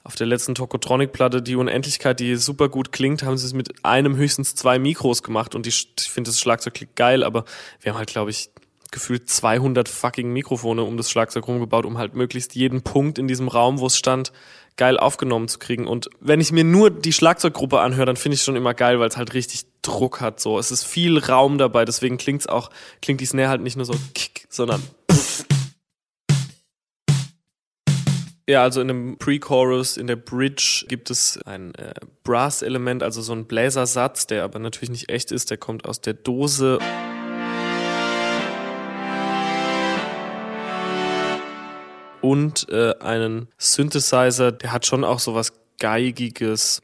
auf 0.05 0.17
der 0.17 0.27
letzten 0.27 0.55
Tokotronic-Platte, 0.55 1.41
die 1.41 1.57
Unendlichkeit, 1.57 2.21
die 2.21 2.37
super 2.37 2.69
gut 2.69 2.93
klingt, 2.93 3.23
haben 3.23 3.39
sie 3.39 3.47
es 3.47 3.55
mit 3.55 3.85
einem 3.85 4.17
höchstens 4.17 4.55
zwei 4.55 4.79
Mikros 4.79 5.23
gemacht 5.23 5.55
und 5.55 5.67
die, 5.67 5.71
ich 5.71 6.11
finde 6.11 6.31
das 6.31 6.39
Schlagzeug 6.39 6.75
klingt 6.75 6.95
geil, 6.95 7.25
aber 7.25 7.45
wir 7.81 7.93
haben 7.93 7.99
halt, 7.99 8.11
glaube 8.11 8.31
ich, 8.31 8.51
gefühlt 8.91 9.29
200 9.29 9.89
fucking 9.89 10.33
Mikrofone 10.33 10.83
um 10.83 10.97
das 10.97 11.11
Schlagzeug 11.11 11.47
rumgebaut, 11.49 11.87
um 11.87 11.99
halt 11.99 12.15
möglichst 12.15 12.55
jeden 12.55 12.83
Punkt 12.83 13.19
in 13.19 13.29
diesem 13.29 13.49
Raum, 13.49 13.81
wo 13.81 13.87
es 13.87 13.97
stand, 13.97 14.33
geil 14.77 14.99
aufgenommen 14.99 15.49
zu 15.49 15.59
kriegen. 15.59 15.87
Und 15.87 16.11
wenn 16.21 16.41
ich 16.41 16.53
mir 16.53 16.65
nur 16.65 16.91
die 16.91 17.13
Schlagzeuggruppe 17.13 17.81
anhöre, 17.81 18.07
dann 18.07 18.17
finde 18.17 18.35
ich 18.35 18.43
schon 18.43 18.57
immer 18.57 18.75
geil, 18.75 19.01
weil 19.01 19.09
es 19.09 19.17
halt 19.17 19.35
richtig 19.35 19.67
Druck 19.83 20.21
hat. 20.21 20.41
So, 20.41 20.59
es 20.59 20.71
ist 20.71 20.85
viel 20.85 21.19
Raum 21.19 21.59
dabei, 21.59 21.85
deswegen 21.85 22.19
klingt's 22.19 22.47
auch, 22.47 22.71
klingt 23.01 23.21
die 23.21 23.27
Snare 23.27 23.49
halt 23.49 23.63
nicht 23.63 23.77
nur 23.77 23.87
so 23.87 23.95
kick, 24.15 24.47
sondern 24.51 24.83
Ja, 28.49 28.63
also 28.63 28.81
in 28.81 28.87
dem 28.87 29.19
Pre-Chorus, 29.19 29.97
in 29.97 30.07
der 30.07 30.15
Bridge 30.15 30.85
gibt 30.89 31.11
es 31.11 31.37
ein 31.47 31.75
äh, 31.75 31.95
Brass-Element, 32.23 33.03
also 33.03 33.21
so 33.21 33.33
ein 33.33 33.47
Bläsersatz, 33.47 34.29
der 34.29 34.45
aber 34.45 34.61
natürlich 34.61 34.91
nicht 34.91 35.09
echt 35.09 35.33
ist, 35.33 35.51
der 35.51 35.57
kommt 35.57 35.85
aus 35.85 36.01
der 36.01 36.15
Dose. 36.15 36.79
Und 42.27 42.69
äh, 42.71 42.93
einen 42.99 43.47
Synthesizer, 43.57 44.51
der 44.51 44.73
hat 44.73 44.85
schon 44.85 45.05
auch 45.05 45.21
so 45.21 45.37
was 45.37 45.53
Geigiges. 45.79 46.83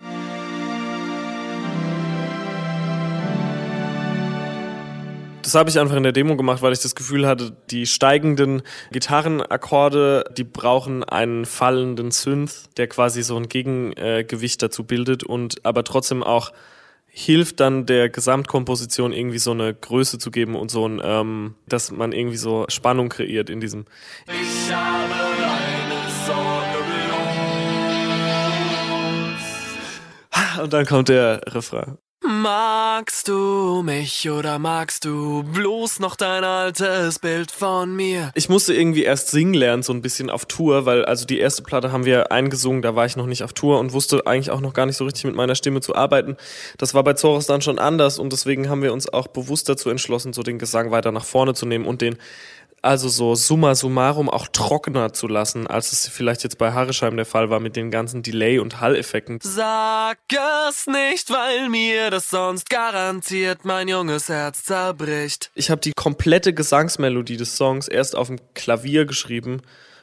Das 5.42 5.56
habe 5.56 5.68
ich 5.68 5.80
einfach 5.80 5.96
in 5.96 6.04
der 6.04 6.12
Demo 6.12 6.36
gemacht, 6.36 6.62
weil 6.62 6.72
ich 6.72 6.78
das 6.78 6.94
Gefühl 6.94 7.26
hatte, 7.26 7.56
die 7.72 7.86
steigenden 7.86 8.62
Gitarrenakkorde, 8.92 10.26
die 10.38 10.44
brauchen 10.44 11.02
einen 11.02 11.44
fallenden 11.44 12.12
Synth, 12.12 12.76
der 12.76 12.86
quasi 12.86 13.24
so 13.24 13.36
ein 13.36 13.48
Gegengewicht 13.48 14.62
dazu 14.62 14.84
bildet 14.84 15.24
und 15.24 15.56
aber 15.64 15.82
trotzdem 15.82 16.22
auch 16.22 16.52
hilft 17.14 17.60
dann 17.60 17.84
der 17.84 18.08
Gesamtkomposition 18.08 19.12
irgendwie 19.12 19.38
so 19.38 19.50
eine 19.50 19.74
Größe 19.74 20.18
zu 20.18 20.30
geben 20.30 20.56
und 20.56 20.70
so 20.70 20.88
ein, 20.88 20.98
ähm, 21.04 21.54
dass 21.68 21.90
man 21.90 22.12
irgendwie 22.12 22.38
so 22.38 22.64
Spannung 22.68 23.10
kreiert 23.10 23.50
in 23.50 23.60
diesem. 23.60 23.84
Ich 24.26 24.72
habe 24.72 25.12
eine 25.12 26.10
Sorge 26.26 26.78
bloß. 30.30 30.62
Und 30.62 30.72
dann 30.72 30.86
kommt 30.86 31.10
der 31.10 31.42
Refrain. 31.48 31.98
Magst 32.24 33.26
du 33.26 33.82
mich 33.82 34.30
oder 34.30 34.60
magst 34.60 35.04
du 35.04 35.42
bloß 35.42 35.98
noch 35.98 36.14
dein 36.14 36.44
altes 36.44 37.18
Bild 37.18 37.50
von 37.50 37.96
mir? 37.96 38.30
Ich 38.36 38.48
musste 38.48 38.74
irgendwie 38.74 39.02
erst 39.02 39.32
singen 39.32 39.54
lernen, 39.54 39.82
so 39.82 39.92
ein 39.92 40.02
bisschen 40.02 40.30
auf 40.30 40.46
Tour, 40.46 40.86
weil 40.86 41.04
also 41.04 41.26
die 41.26 41.40
erste 41.40 41.64
Platte 41.64 41.90
haben 41.90 42.04
wir 42.04 42.30
eingesungen, 42.30 42.80
da 42.80 42.94
war 42.94 43.06
ich 43.06 43.16
noch 43.16 43.26
nicht 43.26 43.42
auf 43.42 43.54
Tour 43.54 43.80
und 43.80 43.92
wusste 43.92 44.24
eigentlich 44.24 44.52
auch 44.52 44.60
noch 44.60 44.72
gar 44.72 44.86
nicht 44.86 44.96
so 44.96 45.04
richtig 45.04 45.24
mit 45.24 45.34
meiner 45.34 45.56
Stimme 45.56 45.80
zu 45.80 45.96
arbeiten. 45.96 46.36
Das 46.78 46.94
war 46.94 47.02
bei 47.02 47.14
Zoros 47.14 47.46
dann 47.46 47.60
schon 47.60 47.80
anders 47.80 48.20
und 48.20 48.32
deswegen 48.32 48.68
haben 48.68 48.82
wir 48.82 48.92
uns 48.92 49.12
auch 49.12 49.26
bewusst 49.26 49.68
dazu 49.68 49.90
entschlossen, 49.90 50.32
so 50.32 50.44
den 50.44 50.60
Gesang 50.60 50.92
weiter 50.92 51.10
nach 51.10 51.24
vorne 51.24 51.54
zu 51.54 51.66
nehmen 51.66 51.86
und 51.86 52.02
den 52.02 52.18
also 52.82 53.08
so 53.08 53.36
summa 53.36 53.76
summarum 53.76 54.28
auch 54.28 54.48
trockener 54.48 55.12
zu 55.12 55.28
lassen, 55.28 55.68
als 55.68 55.92
es 55.92 56.08
vielleicht 56.08 56.42
jetzt 56.42 56.58
bei 56.58 56.72
Harresheim 56.72 57.16
der 57.16 57.24
Fall 57.24 57.48
war 57.48 57.60
mit 57.60 57.76
den 57.76 57.92
ganzen 57.92 58.22
Delay- 58.22 58.58
und 58.58 58.80
Hall-Effekten. 58.80 59.38
Sag 59.40 60.18
es 60.68 60.88
nicht, 60.88 61.30
weil 61.30 61.68
mir 61.68 62.10
das 62.10 62.28
sonst 62.28 62.68
garantiert 62.68 63.64
mein 63.64 63.86
junges 63.86 64.28
Herz 64.28 64.64
zerbricht. 64.64 65.52
Ich 65.54 65.70
habe 65.70 65.80
die 65.80 65.92
komplette 65.92 66.52
Gesangsmelodie 66.52 67.36
des 67.36 67.56
Songs 67.56 67.86
erst 67.86 68.16
auf 68.16 68.26
dem 68.26 68.40
Klavier 68.54 69.06
geschrieben, 69.06 69.62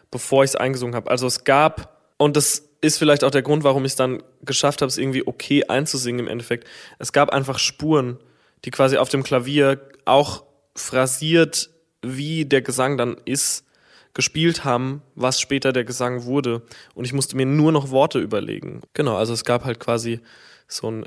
bevor 0.09 0.45
ich 0.45 0.51
es 0.51 0.55
eingesungen 0.55 0.95
habe. 0.95 1.11
Also 1.11 1.27
es 1.27 1.43
gab, 1.43 2.01
und 2.17 2.37
das 2.37 2.69
ist 2.81 2.97
vielleicht 2.97 3.25
auch 3.25 3.31
der 3.31 3.41
Grund, 3.41 3.65
warum 3.65 3.83
ich 3.83 3.91
es 3.91 3.97
dann 3.97 4.23
geschafft 4.41 4.81
habe, 4.81 4.87
es 4.87 4.97
irgendwie 4.97 5.27
okay 5.27 5.65
einzusingen 5.65 6.21
im 6.21 6.27
Endeffekt. 6.27 6.65
Es 6.97 7.11
gab 7.11 7.29
einfach 7.31 7.59
Spuren, 7.59 8.19
die 8.63 8.71
quasi 8.71 8.97
auf 8.97 9.09
dem 9.09 9.23
Klavier 9.23 9.81
auch 10.05 10.43
phrasiert, 10.75 11.69
wie 12.01 12.45
der 12.45 12.61
Gesang 12.61 12.97
dann 12.97 13.17
ist, 13.25 13.65
gespielt 14.13 14.63
haben, 14.65 15.01
was 15.15 15.39
später 15.39 15.71
der 15.71 15.83
Gesang 15.83 16.25
wurde. 16.25 16.63
Und 16.95 17.05
ich 17.05 17.13
musste 17.13 17.35
mir 17.35 17.45
nur 17.45 17.71
noch 17.71 17.91
Worte 17.91 18.19
überlegen. 18.19 18.81
Genau, 18.93 19.15
also 19.15 19.33
es 19.33 19.45
gab 19.45 19.65
halt 19.65 19.79
quasi 19.79 20.19
so 20.67 20.89
ein 20.89 21.05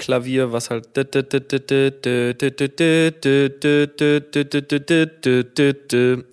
E-Klavier, 0.00 0.52
was 0.52 0.70
halt 0.70 0.96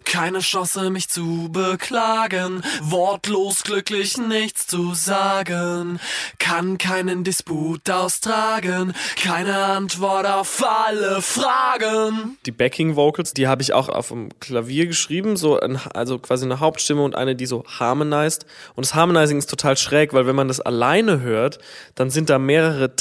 Keine 0.06 0.40
Chance, 0.40 0.90
mich 0.90 1.10
zu 1.10 1.50
beklagen, 1.52 2.64
wortlos 2.82 3.64
glücklich 3.64 4.18
nichts 4.18 4.68
zu 4.68 4.94
sagen, 4.94 6.00
kann 6.40 6.78
keinen 6.78 7.26
Disput 7.26 7.90
austragen, 7.90 8.94
keine 9.22 9.58
Antwort 9.58 10.26
auf 10.26 10.64
alle 10.64 11.22
Fragen. 11.22 12.38
die 12.46 12.52
Backing 12.52 12.96
Vocals, 12.96 13.34
die 13.34 13.48
habe 13.48 13.62
ich 13.62 13.74
auch 13.74 13.90
auf 13.90 14.08
dem 14.10 14.30
Klavier 14.40 14.88
geschrieben, 14.88 15.36
so 15.36 15.60
ein, 15.60 15.78
also 15.94 16.20
quasi 16.20 16.46
eine 16.46 16.62
Hauptstimme 16.62 17.04
und 17.04 17.16
eine, 17.16 17.36
die 17.36 17.46
so 17.46 17.66
harmonized. 17.80 18.46
Und 18.76 18.86
das 18.86 18.96
Harmonizing 18.96 19.38
ist 19.38 19.50
total 19.50 19.76
schräg, 19.76 20.14
weil 20.14 20.26
wenn 20.26 20.36
man 20.36 20.48
das 20.48 20.62
alleine 20.62 21.20
hört, 21.20 21.60
dann 21.96 22.10
sind 22.10 22.30
da 22.30 22.40
mehrere 22.40 22.96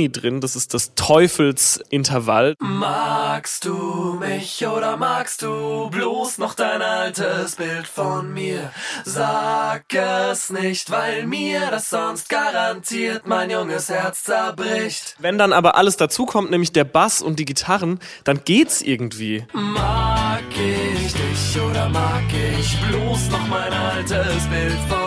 Tritoni 0.00 0.10
drin. 0.10 0.40
Das 0.40 0.56
ist 0.56 0.72
das 0.74 0.94
Teufelsintervall. 0.94 2.54
Magst 2.58 3.64
du 3.64 4.16
mich 4.18 4.66
oder 4.66 4.96
magst 4.96 5.42
du 5.42 5.90
bloß 5.90 6.38
noch 6.38 6.54
dein 6.54 6.80
altes 6.82 7.56
Bild 7.56 7.86
von 7.86 8.32
mir? 8.32 8.70
Sag 9.04 9.92
es 9.92 10.50
nicht, 10.50 10.90
weil 10.90 11.26
mir 11.26 11.70
das 11.70 11.90
sonst 11.90 12.28
garantiert 12.28 13.26
mein 13.26 13.50
junges 13.50 13.88
Herz 13.88 14.24
zerbricht. 14.24 15.16
Wenn 15.18 15.38
dann 15.38 15.52
aber 15.52 15.76
alles 15.76 15.96
dazukommt, 15.96 16.50
nämlich 16.50 16.72
der 16.72 16.84
Bass 16.84 17.22
und 17.22 17.38
die 17.38 17.44
Gitarren, 17.44 17.98
dann 18.24 18.40
geht's 18.44 18.80
irgendwie. 18.82 19.44
Mag 19.52 20.42
ich 20.50 21.12
dich 21.12 21.60
oder 21.60 21.88
mag 21.88 22.22
ich 22.32 22.76
bloß 22.88 23.30
noch 23.30 23.46
mein 23.48 23.72
altes 23.72 24.46
Bild 24.48 24.78
von? 24.88 24.99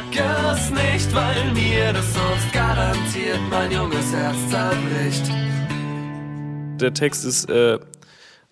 Sag 0.00 0.54
es 0.54 0.70
nicht, 0.70 1.14
weil 1.14 1.52
mir 1.52 1.92
das 1.92 2.14
sonst 2.14 2.52
garantiert 2.54 3.38
mein 3.50 3.70
junges 3.70 4.12
Herz 4.12 4.36
zerbricht. 4.48 5.30
Der 6.80 6.94
Text 6.94 7.26
ist, 7.26 7.50
äh, 7.50 7.78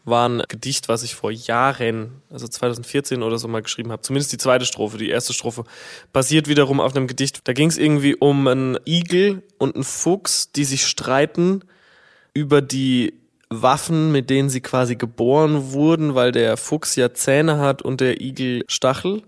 war 0.05 0.29
ein 0.29 0.43
Gedicht, 0.49 0.91
was 0.91 1.03
ich 1.03 1.15
vor 1.15 1.31
Jahren, 1.31 2.21
also 2.31 2.47
2014 2.47 3.23
oder 3.23 3.39
so 3.39 3.49
mal 3.49 3.63
geschrieben 3.63 3.93
habe. 3.93 4.03
Zumindest 4.03 4.33
die 4.33 4.37
zweite 4.37 4.67
Strophe. 4.67 4.99
Die 4.99 5.09
erste 5.09 5.33
Strophe 5.33 5.65
basiert 6.13 6.49
wiederum 6.49 6.81
auf 6.81 6.95
einem 6.95 7.07
Gedicht. 7.07 7.41
Da 7.45 7.55
ging 7.55 7.69
es 7.69 7.79
irgendwie 7.79 8.15
um 8.15 8.47
einen 8.47 8.79
Igel 8.87 9.43
und 9.57 9.75
einen 9.75 9.85
Fuchs, 9.85 10.53
die 10.53 10.65
sich 10.65 10.87
streiten 10.87 11.63
über 12.35 12.61
die 12.61 13.15
Waffen, 13.49 14.13
mit 14.13 14.29
denen 14.29 14.51
sie 14.51 14.61
quasi 14.61 14.97
geboren 14.97 15.73
wurden, 15.73 16.15
weil 16.15 16.31
der 16.31 16.59
Fuchs 16.59 16.95
ja 16.97 17.15
Zähne 17.15 17.59
hat 17.59 17.81
und 17.81 18.03
der 18.03 18.21
Igel 18.21 18.65
Stachel. 18.69 19.23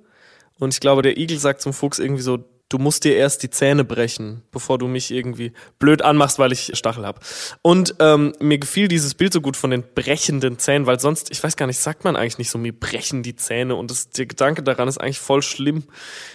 Und 0.61 0.73
ich 0.75 0.81
glaube, 0.81 1.03
der 1.03 1.19
Igel 1.19 1.39
sagt 1.39 1.63
zum 1.63 1.73
Fuchs 1.73 1.99
irgendwie 1.99 2.23
so, 2.23 2.39
du 2.69 2.79
musst 2.79 3.05
dir 3.05 3.17
erst 3.17 3.43
die 3.43 3.51
Zähne 3.51 3.83
brechen, 3.83 4.43
bevor 4.53 4.79
du 4.79 4.87
mich 4.87 5.11
irgendwie 5.11 5.53
blöd 5.79 6.03
anmachst, 6.03 6.39
weil 6.39 6.53
ich 6.53 6.71
Stachel 6.75 7.05
habe. 7.05 7.21
Und 7.63 7.97
ähm, 7.99 8.33
mir 8.41 8.59
gefiel 8.59 8.87
dieses 8.87 9.15
Bild 9.15 9.33
so 9.33 9.41
gut 9.41 9.57
von 9.57 9.71
den 9.71 9.83
brechenden 9.95 10.59
Zähnen, 10.59 10.87
weil 10.87 11.01
sonst, 11.01 11.31
ich 11.31 11.43
weiß 11.43 11.57
gar 11.57 11.67
nicht, 11.67 11.81
sagt 11.81 12.05
man 12.05 12.15
eigentlich 12.15 12.39
nicht 12.39 12.51
so, 12.51 12.59
mir 12.59 12.79
brechen 12.79 13.23
die 13.23 13.35
Zähne. 13.35 13.75
Und 13.75 13.91
das, 13.91 14.11
der 14.11 14.27
Gedanke 14.27 14.63
daran 14.63 14.87
ist 14.87 14.99
eigentlich 14.99 15.19
voll 15.19 15.43
schlimm, 15.43 15.85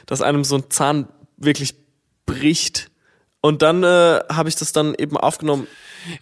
dass 0.08 0.22
einem 0.22 0.44
so 0.44 0.58
ein 0.58 0.70
Zahn 0.70 1.08
wirklich 1.38 1.76
bricht. 2.26 2.92
Und 3.42 3.62
dann 3.62 3.84
äh, 3.84 4.22
habe 4.30 4.50
ich 4.50 4.56
das 4.56 4.72
dann 4.74 4.96
eben 4.96 5.18
aufgenommen. 5.18 5.68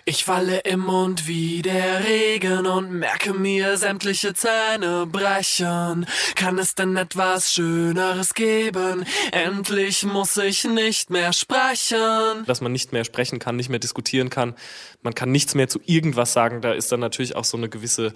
Ich 0.05 0.23
falle 0.23 0.59
im 0.59 0.81
Mund 0.81 1.27
wie 1.27 1.61
der 1.61 2.03
Regen 2.03 2.65
und 2.65 2.91
merke 2.91 3.33
mir 3.33 3.77
sämtliche 3.77 4.33
Zähne 4.33 5.05
brechen. 5.05 6.05
Kann 6.35 6.59
es 6.59 6.75
denn 6.75 6.95
etwas 6.97 7.53
Schöneres 7.53 8.33
geben? 8.33 9.05
Endlich 9.31 10.03
muss 10.03 10.37
ich 10.37 10.63
nicht 10.63 11.09
mehr 11.09 11.33
sprechen. 11.33 12.45
dass 12.45 12.61
man 12.61 12.71
nicht 12.71 12.93
mehr 12.93 13.03
sprechen 13.03 13.39
kann, 13.39 13.55
nicht 13.55 13.69
mehr 13.69 13.79
diskutieren 13.79 14.29
kann. 14.29 14.55
Man 15.01 15.15
kann 15.15 15.31
nichts 15.31 15.55
mehr 15.55 15.67
zu 15.67 15.79
irgendwas 15.85 16.33
sagen. 16.33 16.61
Da 16.61 16.73
ist 16.73 16.91
dann 16.91 16.99
natürlich 16.99 17.35
auch 17.35 17.45
so 17.45 17.57
eine 17.57 17.69
gewisse 17.69 18.13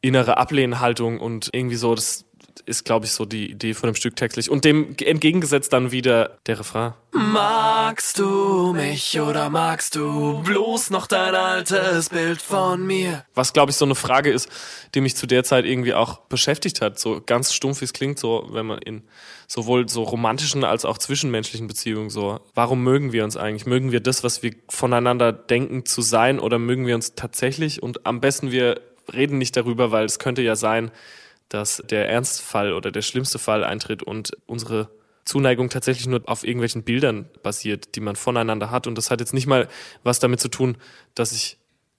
innere 0.00 0.36
Ablehnhaltung 0.36 1.20
und 1.20 1.48
irgendwie 1.52 1.76
so, 1.76 1.94
das 1.94 2.24
ist, 2.60 2.84
glaube 2.84 3.06
ich, 3.06 3.12
so 3.12 3.24
die 3.24 3.50
Idee 3.50 3.74
von 3.74 3.88
dem 3.88 3.94
Stück 3.94 4.16
textlich. 4.16 4.50
Und 4.50 4.64
dem 4.64 4.94
entgegengesetzt 4.98 5.72
dann 5.72 5.92
wieder 5.92 6.38
der 6.46 6.60
Refrain. 6.60 6.92
Magst 7.12 8.18
du 8.18 8.72
mich 8.72 9.20
oder 9.20 9.50
magst 9.50 9.96
du 9.96 10.42
bloß 10.42 10.90
noch 10.90 11.06
dein 11.06 11.34
altes 11.34 12.08
Bild 12.08 12.40
von 12.40 12.86
mir? 12.86 13.24
Was, 13.34 13.52
glaube 13.52 13.70
ich, 13.70 13.76
so 13.76 13.84
eine 13.84 13.94
Frage 13.94 14.30
ist, 14.30 14.48
die 14.94 15.00
mich 15.00 15.16
zu 15.16 15.26
der 15.26 15.44
Zeit 15.44 15.64
irgendwie 15.64 15.94
auch 15.94 16.20
beschäftigt 16.20 16.80
hat. 16.80 16.98
So 16.98 17.20
ganz 17.24 17.52
stumpf, 17.52 17.80
wie 17.80 17.84
es 17.84 17.92
klingt, 17.92 18.18
so, 18.18 18.48
wenn 18.50 18.66
man 18.66 18.78
in 18.78 19.02
sowohl 19.46 19.88
so 19.88 20.02
romantischen 20.02 20.64
als 20.64 20.84
auch 20.84 20.96
zwischenmenschlichen 20.96 21.66
Beziehungen 21.66 22.08
so, 22.08 22.40
warum 22.54 22.82
mögen 22.82 23.12
wir 23.12 23.24
uns 23.24 23.36
eigentlich? 23.36 23.66
Mögen 23.66 23.92
wir 23.92 24.00
das, 24.00 24.24
was 24.24 24.42
wir 24.42 24.54
voneinander 24.68 25.32
denken 25.32 25.84
zu 25.84 26.00
sein 26.00 26.38
oder 26.38 26.58
mögen 26.58 26.86
wir 26.86 26.94
uns 26.94 27.14
tatsächlich? 27.14 27.82
Und 27.82 28.06
am 28.06 28.20
besten 28.20 28.50
wir 28.50 28.80
reden 29.12 29.38
nicht 29.38 29.56
darüber, 29.56 29.90
weil 29.90 30.04
es 30.04 30.18
könnte 30.18 30.42
ja 30.42 30.56
sein, 30.56 30.90
dass 31.52 31.82
der 31.88 32.08
Ernstfall 32.08 32.72
oder 32.72 32.90
der 32.90 33.02
schlimmste 33.02 33.38
Fall 33.38 33.64
eintritt 33.64 34.02
und 34.02 34.32
unsere 34.46 34.88
Zuneigung 35.24 35.68
tatsächlich 35.68 36.06
nur 36.06 36.22
auf 36.26 36.44
irgendwelchen 36.44 36.82
Bildern 36.82 37.28
basiert, 37.42 37.94
die 37.94 38.00
man 38.00 38.16
voneinander 38.16 38.70
hat. 38.70 38.86
Und 38.86 38.96
das 38.98 39.10
hat 39.10 39.20
jetzt 39.20 39.34
nicht 39.34 39.46
mal 39.46 39.68
was 40.02 40.18
damit 40.18 40.40
zu 40.40 40.48
tun, 40.48 40.76
dass 41.14 41.32
ich 41.32 41.58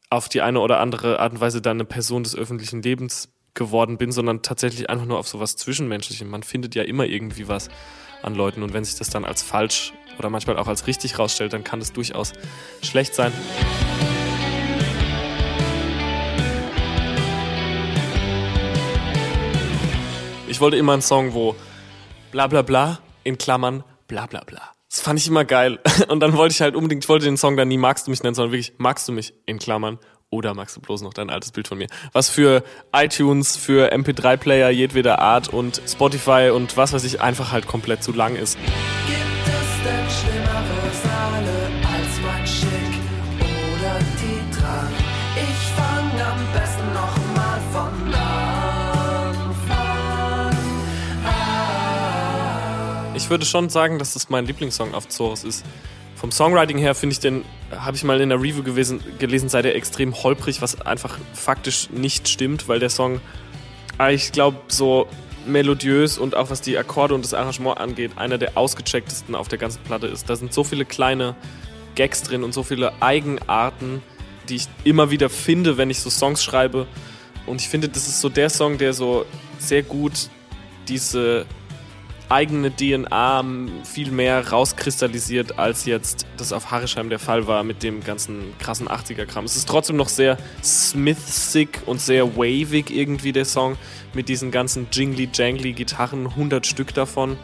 auf 0.10 0.28
die 0.28 0.42
eine 0.42 0.60
oder 0.60 0.80
andere 0.80 1.20
Art 1.20 1.34
und 1.34 1.40
Weise 1.40 1.62
dann 1.62 1.78
eine 1.78 1.86
Person 1.86 2.24
des 2.24 2.36
öffentlichen 2.36 2.82
Lebens 2.82 3.30
geworden 3.54 3.98
bin, 3.98 4.12
sondern 4.12 4.42
tatsächlich 4.42 4.90
einfach 4.90 5.06
nur 5.06 5.20
auf 5.20 5.28
sowas 5.28 5.56
Zwischenmenschlichem. 5.56 6.30
Man 6.30 6.44
findet 6.44 6.76
ja 6.76 6.84
immer 6.84 7.06
irgendwie 7.06 7.48
was 7.48 7.70
an 8.22 8.36
Leuten 8.36 8.64
und 8.64 8.74
wenn 8.74 8.84
sich 8.84 8.96
das 8.96 9.10
dann 9.10 9.26
als 9.26 9.44
falsch 9.44 9.94
oder 10.18 10.30
manchmal 10.30 10.58
auch 10.58 10.68
als 10.68 10.88
richtig 10.88 11.20
rausstellt, 11.20 11.54
dann 11.54 11.64
kann 11.64 11.80
das 11.80 11.94
durchaus 11.94 12.34
schlecht 12.82 13.16
sein. 13.16 13.32
Wollte 20.64 20.78
immer 20.78 20.94
einen 20.94 21.02
Song, 21.02 21.34
wo 21.34 21.58
bla 22.32 22.48
bla 22.48 22.62
bla 22.62 23.00
in 23.26 23.38
Klammern 23.38 23.84
bla 24.08 24.28
bla 24.28 24.42
bla. 24.46 24.62
Das 24.90 25.02
fand 25.02 25.20
ich 25.20 25.28
immer 25.28 25.44
geil. 25.44 25.80
Und 26.08 26.22
dann 26.22 26.38
wollte 26.38 26.54
ich 26.54 26.62
halt 26.62 26.76
unbedingt, 26.76 27.04
ich 27.04 27.10
wollte 27.10 27.26
den 27.26 27.36
Song 27.36 27.58
dann 27.58 27.68
nie 27.68 27.78
magst 27.78 28.08
du 28.08 28.12
mich 28.12 28.24
nennen, 28.24 28.34
sondern 28.34 28.54
wirklich 28.54 28.74
magst 28.78 29.06
du 29.10 29.12
mich 29.12 29.34
in 29.46 29.60
Klammern 29.60 30.00
oder 30.30 30.54
magst 30.54 30.78
du 30.78 30.82
bloß 30.82 31.02
noch 31.02 31.14
dein 31.14 31.30
altes 31.30 31.52
Bild 31.52 31.68
von 31.68 31.78
mir. 31.78 31.88
Was 32.14 32.30
für 32.30 32.64
iTunes, 32.96 33.58
für 33.58 33.92
MP3-Player 33.92 34.70
jedweder 34.70 35.20
Art 35.20 35.50
und 35.50 35.82
Spotify 35.86 36.50
und 36.54 36.78
was 36.78 36.94
weiß 36.94 37.04
ich 37.04 37.20
einfach 37.20 37.52
halt 37.52 37.68
komplett 37.68 38.02
zu 38.02 38.14
lang 38.14 38.38
ist. 38.38 38.58
Würde 53.34 53.46
schon 53.46 53.70
sagen, 53.70 53.98
dass 53.98 54.14
das 54.14 54.30
mein 54.30 54.46
Lieblingssong 54.46 54.94
auf 54.94 55.10
Zorus 55.10 55.44
ist. 55.44 55.66
Vom 56.16 56.32
Songwriting 56.32 56.78
her 56.78 56.94
finde 56.94 57.14
ich 57.14 57.20
den, 57.20 57.44
habe 57.76 57.98
ich 57.98 58.04
mal 58.04 58.22
in 58.22 58.30
der 58.30 58.38
Review 58.38 58.62
gewesen, 58.62 59.02
gelesen, 59.18 59.50
sei 59.50 59.64
der 59.64 59.76
extrem 59.76 60.14
holprig, 60.14 60.62
was 60.62 60.80
einfach 60.82 61.18
faktisch 61.34 61.90
nicht 61.90 62.28
stimmt, 62.28 62.68
weil 62.68 62.80
der 62.80 62.92
Song, 62.92 63.22
ich 64.12 64.32
glaube, 64.32 64.58
so 64.68 65.08
melodiös 65.48 66.20
und 66.20 66.36
auch 66.36 66.52
was 66.52 66.62
die 66.62 66.78
Akkorde 66.78 67.16
und 67.16 67.26
das 67.26 67.34
Arrangement 67.34 67.80
angeht, 67.80 68.12
einer 68.18 68.38
der 68.38 68.56
ausgechecktesten 68.56 69.34
auf 69.34 69.48
der 69.48 69.58
ganzen 69.58 69.82
Platte 69.82 70.06
ist. 70.06 70.30
Da 70.30 70.36
sind 70.36 70.54
so 70.54 70.64
viele 70.64 70.86
kleine 70.86 71.36
Gags 71.96 72.22
drin 72.22 72.44
und 72.44 72.54
so 72.54 72.62
viele 72.62 72.94
Eigenarten, 73.02 74.04
die 74.48 74.58
ich 74.58 74.68
immer 74.84 75.10
wieder 75.10 75.32
finde, 75.32 75.78
wenn 75.78 75.90
ich 75.90 76.00
so 76.00 76.12
Songs 76.12 76.44
schreibe. 76.44 76.86
Und 77.48 77.62
ich 77.62 77.68
finde, 77.68 77.90
das 77.90 78.08
ist 78.08 78.22
so 78.22 78.30
der 78.30 78.52
Song, 78.52 78.78
der 78.78 78.94
so 78.94 79.26
sehr 79.58 79.82
gut 79.82 80.30
diese 80.88 81.48
eigene 82.34 82.76
DNA 82.76 83.46
viel 83.84 84.10
mehr 84.10 84.50
rauskristallisiert, 84.50 85.60
als 85.60 85.86
jetzt 85.86 86.26
das 86.38 86.52
auf 86.52 86.72
Harrisheim 86.72 87.10
der 87.10 87.20
Fall 87.20 87.46
war 87.46 87.64
mit 87.64 87.84
dem 87.84 88.04
ganzen 88.04 88.58
krassen 88.58 88.88
80er-Kram. 88.88 89.46
Es 89.46 89.56
ist 89.56 89.70
trotzdem 89.70 89.98
noch 89.98 90.10
sehr 90.10 90.38
Smith-sick 90.64 91.84
und 91.86 92.02
sehr 92.02 92.36
wavig 92.36 92.90
irgendwie 92.90 93.32
der 93.32 93.46
Song 93.46 93.78
mit 94.14 94.30
diesen 94.30 94.50
ganzen 94.50 94.88
jingly-jangly 94.92 95.74
Gitarren, 95.74 96.26
100 96.26 96.66
Stück 96.66 96.94
davon. 96.96 97.38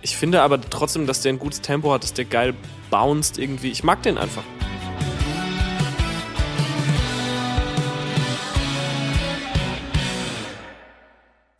Ich 0.00 0.16
finde 0.16 0.40
aber 0.40 0.60
trotzdem, 0.60 1.06
dass 1.06 1.20
der 1.20 1.34
ein 1.34 1.38
gutes 1.38 1.60
Tempo 1.60 1.92
hat, 1.92 2.02
dass 2.02 2.14
der 2.14 2.24
geil 2.24 2.54
bounced 2.90 3.38
irgendwie. 3.38 3.70
Ich 3.70 3.84
mag 3.84 4.02
den 4.02 4.16
einfach. 4.16 4.44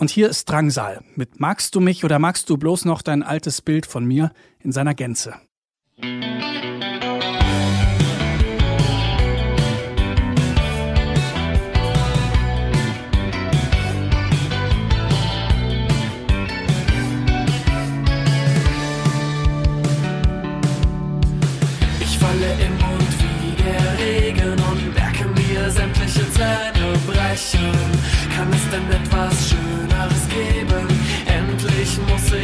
Und 0.02 0.10
hier 0.10 0.28
ist 0.28 0.50
Drangsal 0.50 1.04
mit 1.14 1.38
Magst 1.38 1.76
du 1.76 1.80
mich 1.80 2.04
oder 2.04 2.18
magst 2.18 2.50
du 2.50 2.56
bloß 2.56 2.86
noch 2.86 3.02
dein 3.02 3.22
altes 3.22 3.62
Bild 3.62 3.86
von 3.86 4.04
mir 4.04 4.32
in 4.58 4.72
seiner 4.72 4.94
Gänze? 4.94 5.36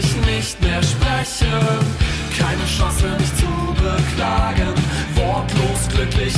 Ich 0.09 0.17
nicht 0.27 0.61
mehr 0.63 0.83
sprechen. 0.83 1.53
Keine 2.39 2.65
Chance, 2.67 3.07
mich 3.19 3.35
zu 3.37 3.47
beklagen. 3.75 4.75
Wortlos 5.15 5.89
glücklich 5.89 6.35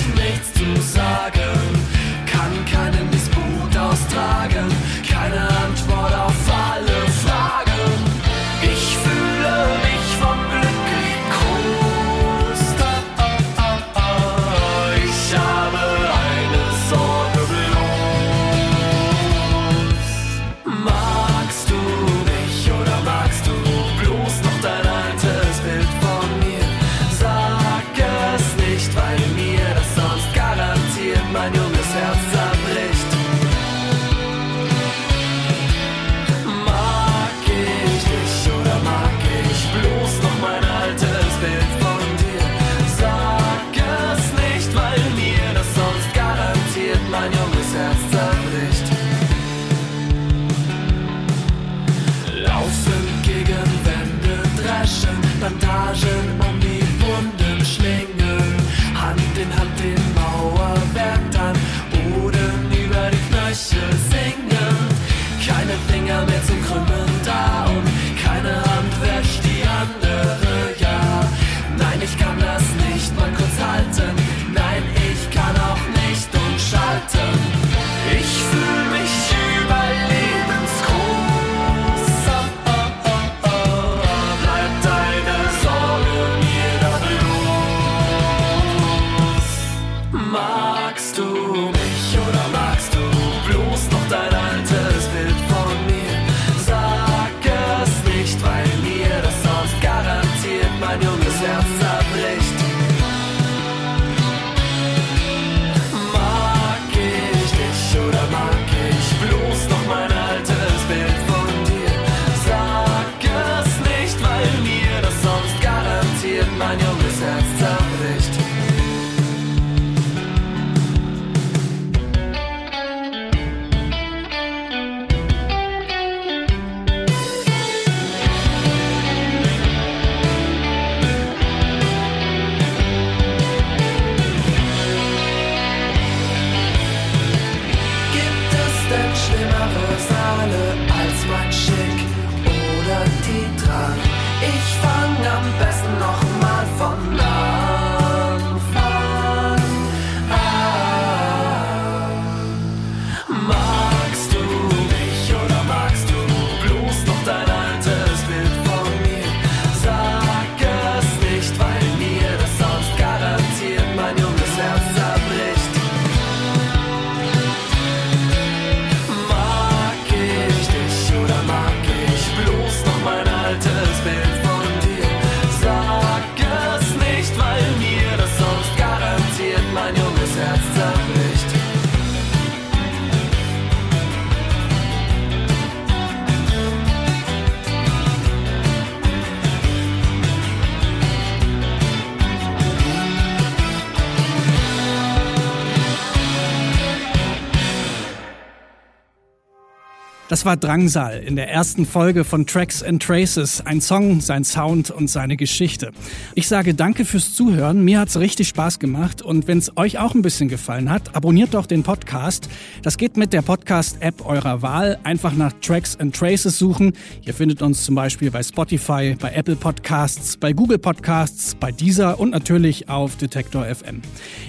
Das 200.31 200.45
war 200.45 200.57
Drangsal 200.57 201.25
in 201.27 201.35
der 201.35 201.51
ersten 201.51 201.85
Folge 201.85 202.23
von 202.23 202.47
Tracks 202.47 202.85
and 202.85 203.03
Traces. 203.03 203.67
Ein 203.67 203.81
Song, 203.81 204.21
sein 204.21 204.45
Sound 204.45 204.93
und 204.93 205.11
seine 205.11 205.37
Geschichte. 205.37 205.91
Ich 206.37 206.47
sage 206.47 206.73
danke 206.73 207.05
fürs 207.05 207.35
Zuhören. 207.35 207.85
Mir 207.85 207.99
hat's 207.99 208.17
richtig 208.17 208.47
Spaß 208.47 208.79
gemacht. 208.79 209.23
Und 209.23 209.49
wenn 209.49 209.59
es 209.59 209.77
euch 209.77 209.99
auch 209.99 210.15
ein 210.15 210.23
bisschen 210.23 210.49
gefallen 210.49 210.89
hat, 210.89 211.17
abonniert 211.17 211.55
doch 211.55 211.67
den 211.67 211.83
Podcast. 211.83 212.49
Das 212.83 212.97
geht 212.97 213.17
mit 213.17 213.33
der 213.33 213.43
Podcast-App 213.43 214.25
eurer 214.25 214.63
Wahl. 214.63 215.01
Einfach 215.03 215.33
nach 215.35 215.53
Tracks 215.63 215.97
and 215.99 216.15
Traces 216.15 216.57
suchen. 216.57 216.93
Ihr 217.27 217.35
findet 217.35 217.61
uns 217.61 217.83
zum 217.83 217.97
Beispiel 217.97 218.31
bei 218.31 218.45
Spotify, 218.45 219.17
bei 219.21 219.33
Apple 219.33 219.57
Podcasts, 219.57 220.37
bei 220.37 220.53
Google 220.53 220.79
Podcasts, 220.79 221.57
bei 221.57 221.73
Deezer 221.73 222.21
und 222.21 222.31
natürlich 222.31 222.89
auf 222.89 223.17
Detektor 223.17 223.65
FM. 223.65 224.01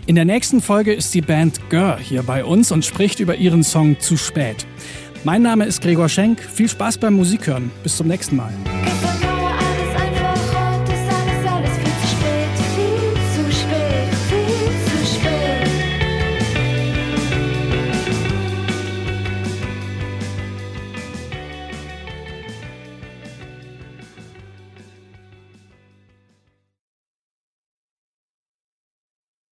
In 0.06 0.14
der 0.14 0.26
nächsten 0.26 0.62
Folge 0.62 0.94
ist 0.94 1.12
die 1.16 1.22
Band 1.22 1.60
Gör 1.72 1.98
hier 1.98 2.22
bei 2.22 2.46
uns 2.46 2.72
und 2.72 2.86
spricht 2.86 3.20
über 3.20 3.38
ihren 3.38 3.64
Song 3.64 4.00
Zu 4.00 4.16
spät. 4.16 4.68
Mein 5.24 5.44
Name 5.44 5.66
ist 5.66 5.82
Gregor 5.82 6.10
Schenk. 6.10 6.42
Viel 6.42 6.68
Spaß 6.68 6.98
beim 6.98 7.14
Musikhören. 7.14 7.72
Bis 7.84 7.98
zum 7.98 8.08
nächsten 8.08 8.36
Mal. 8.36 8.52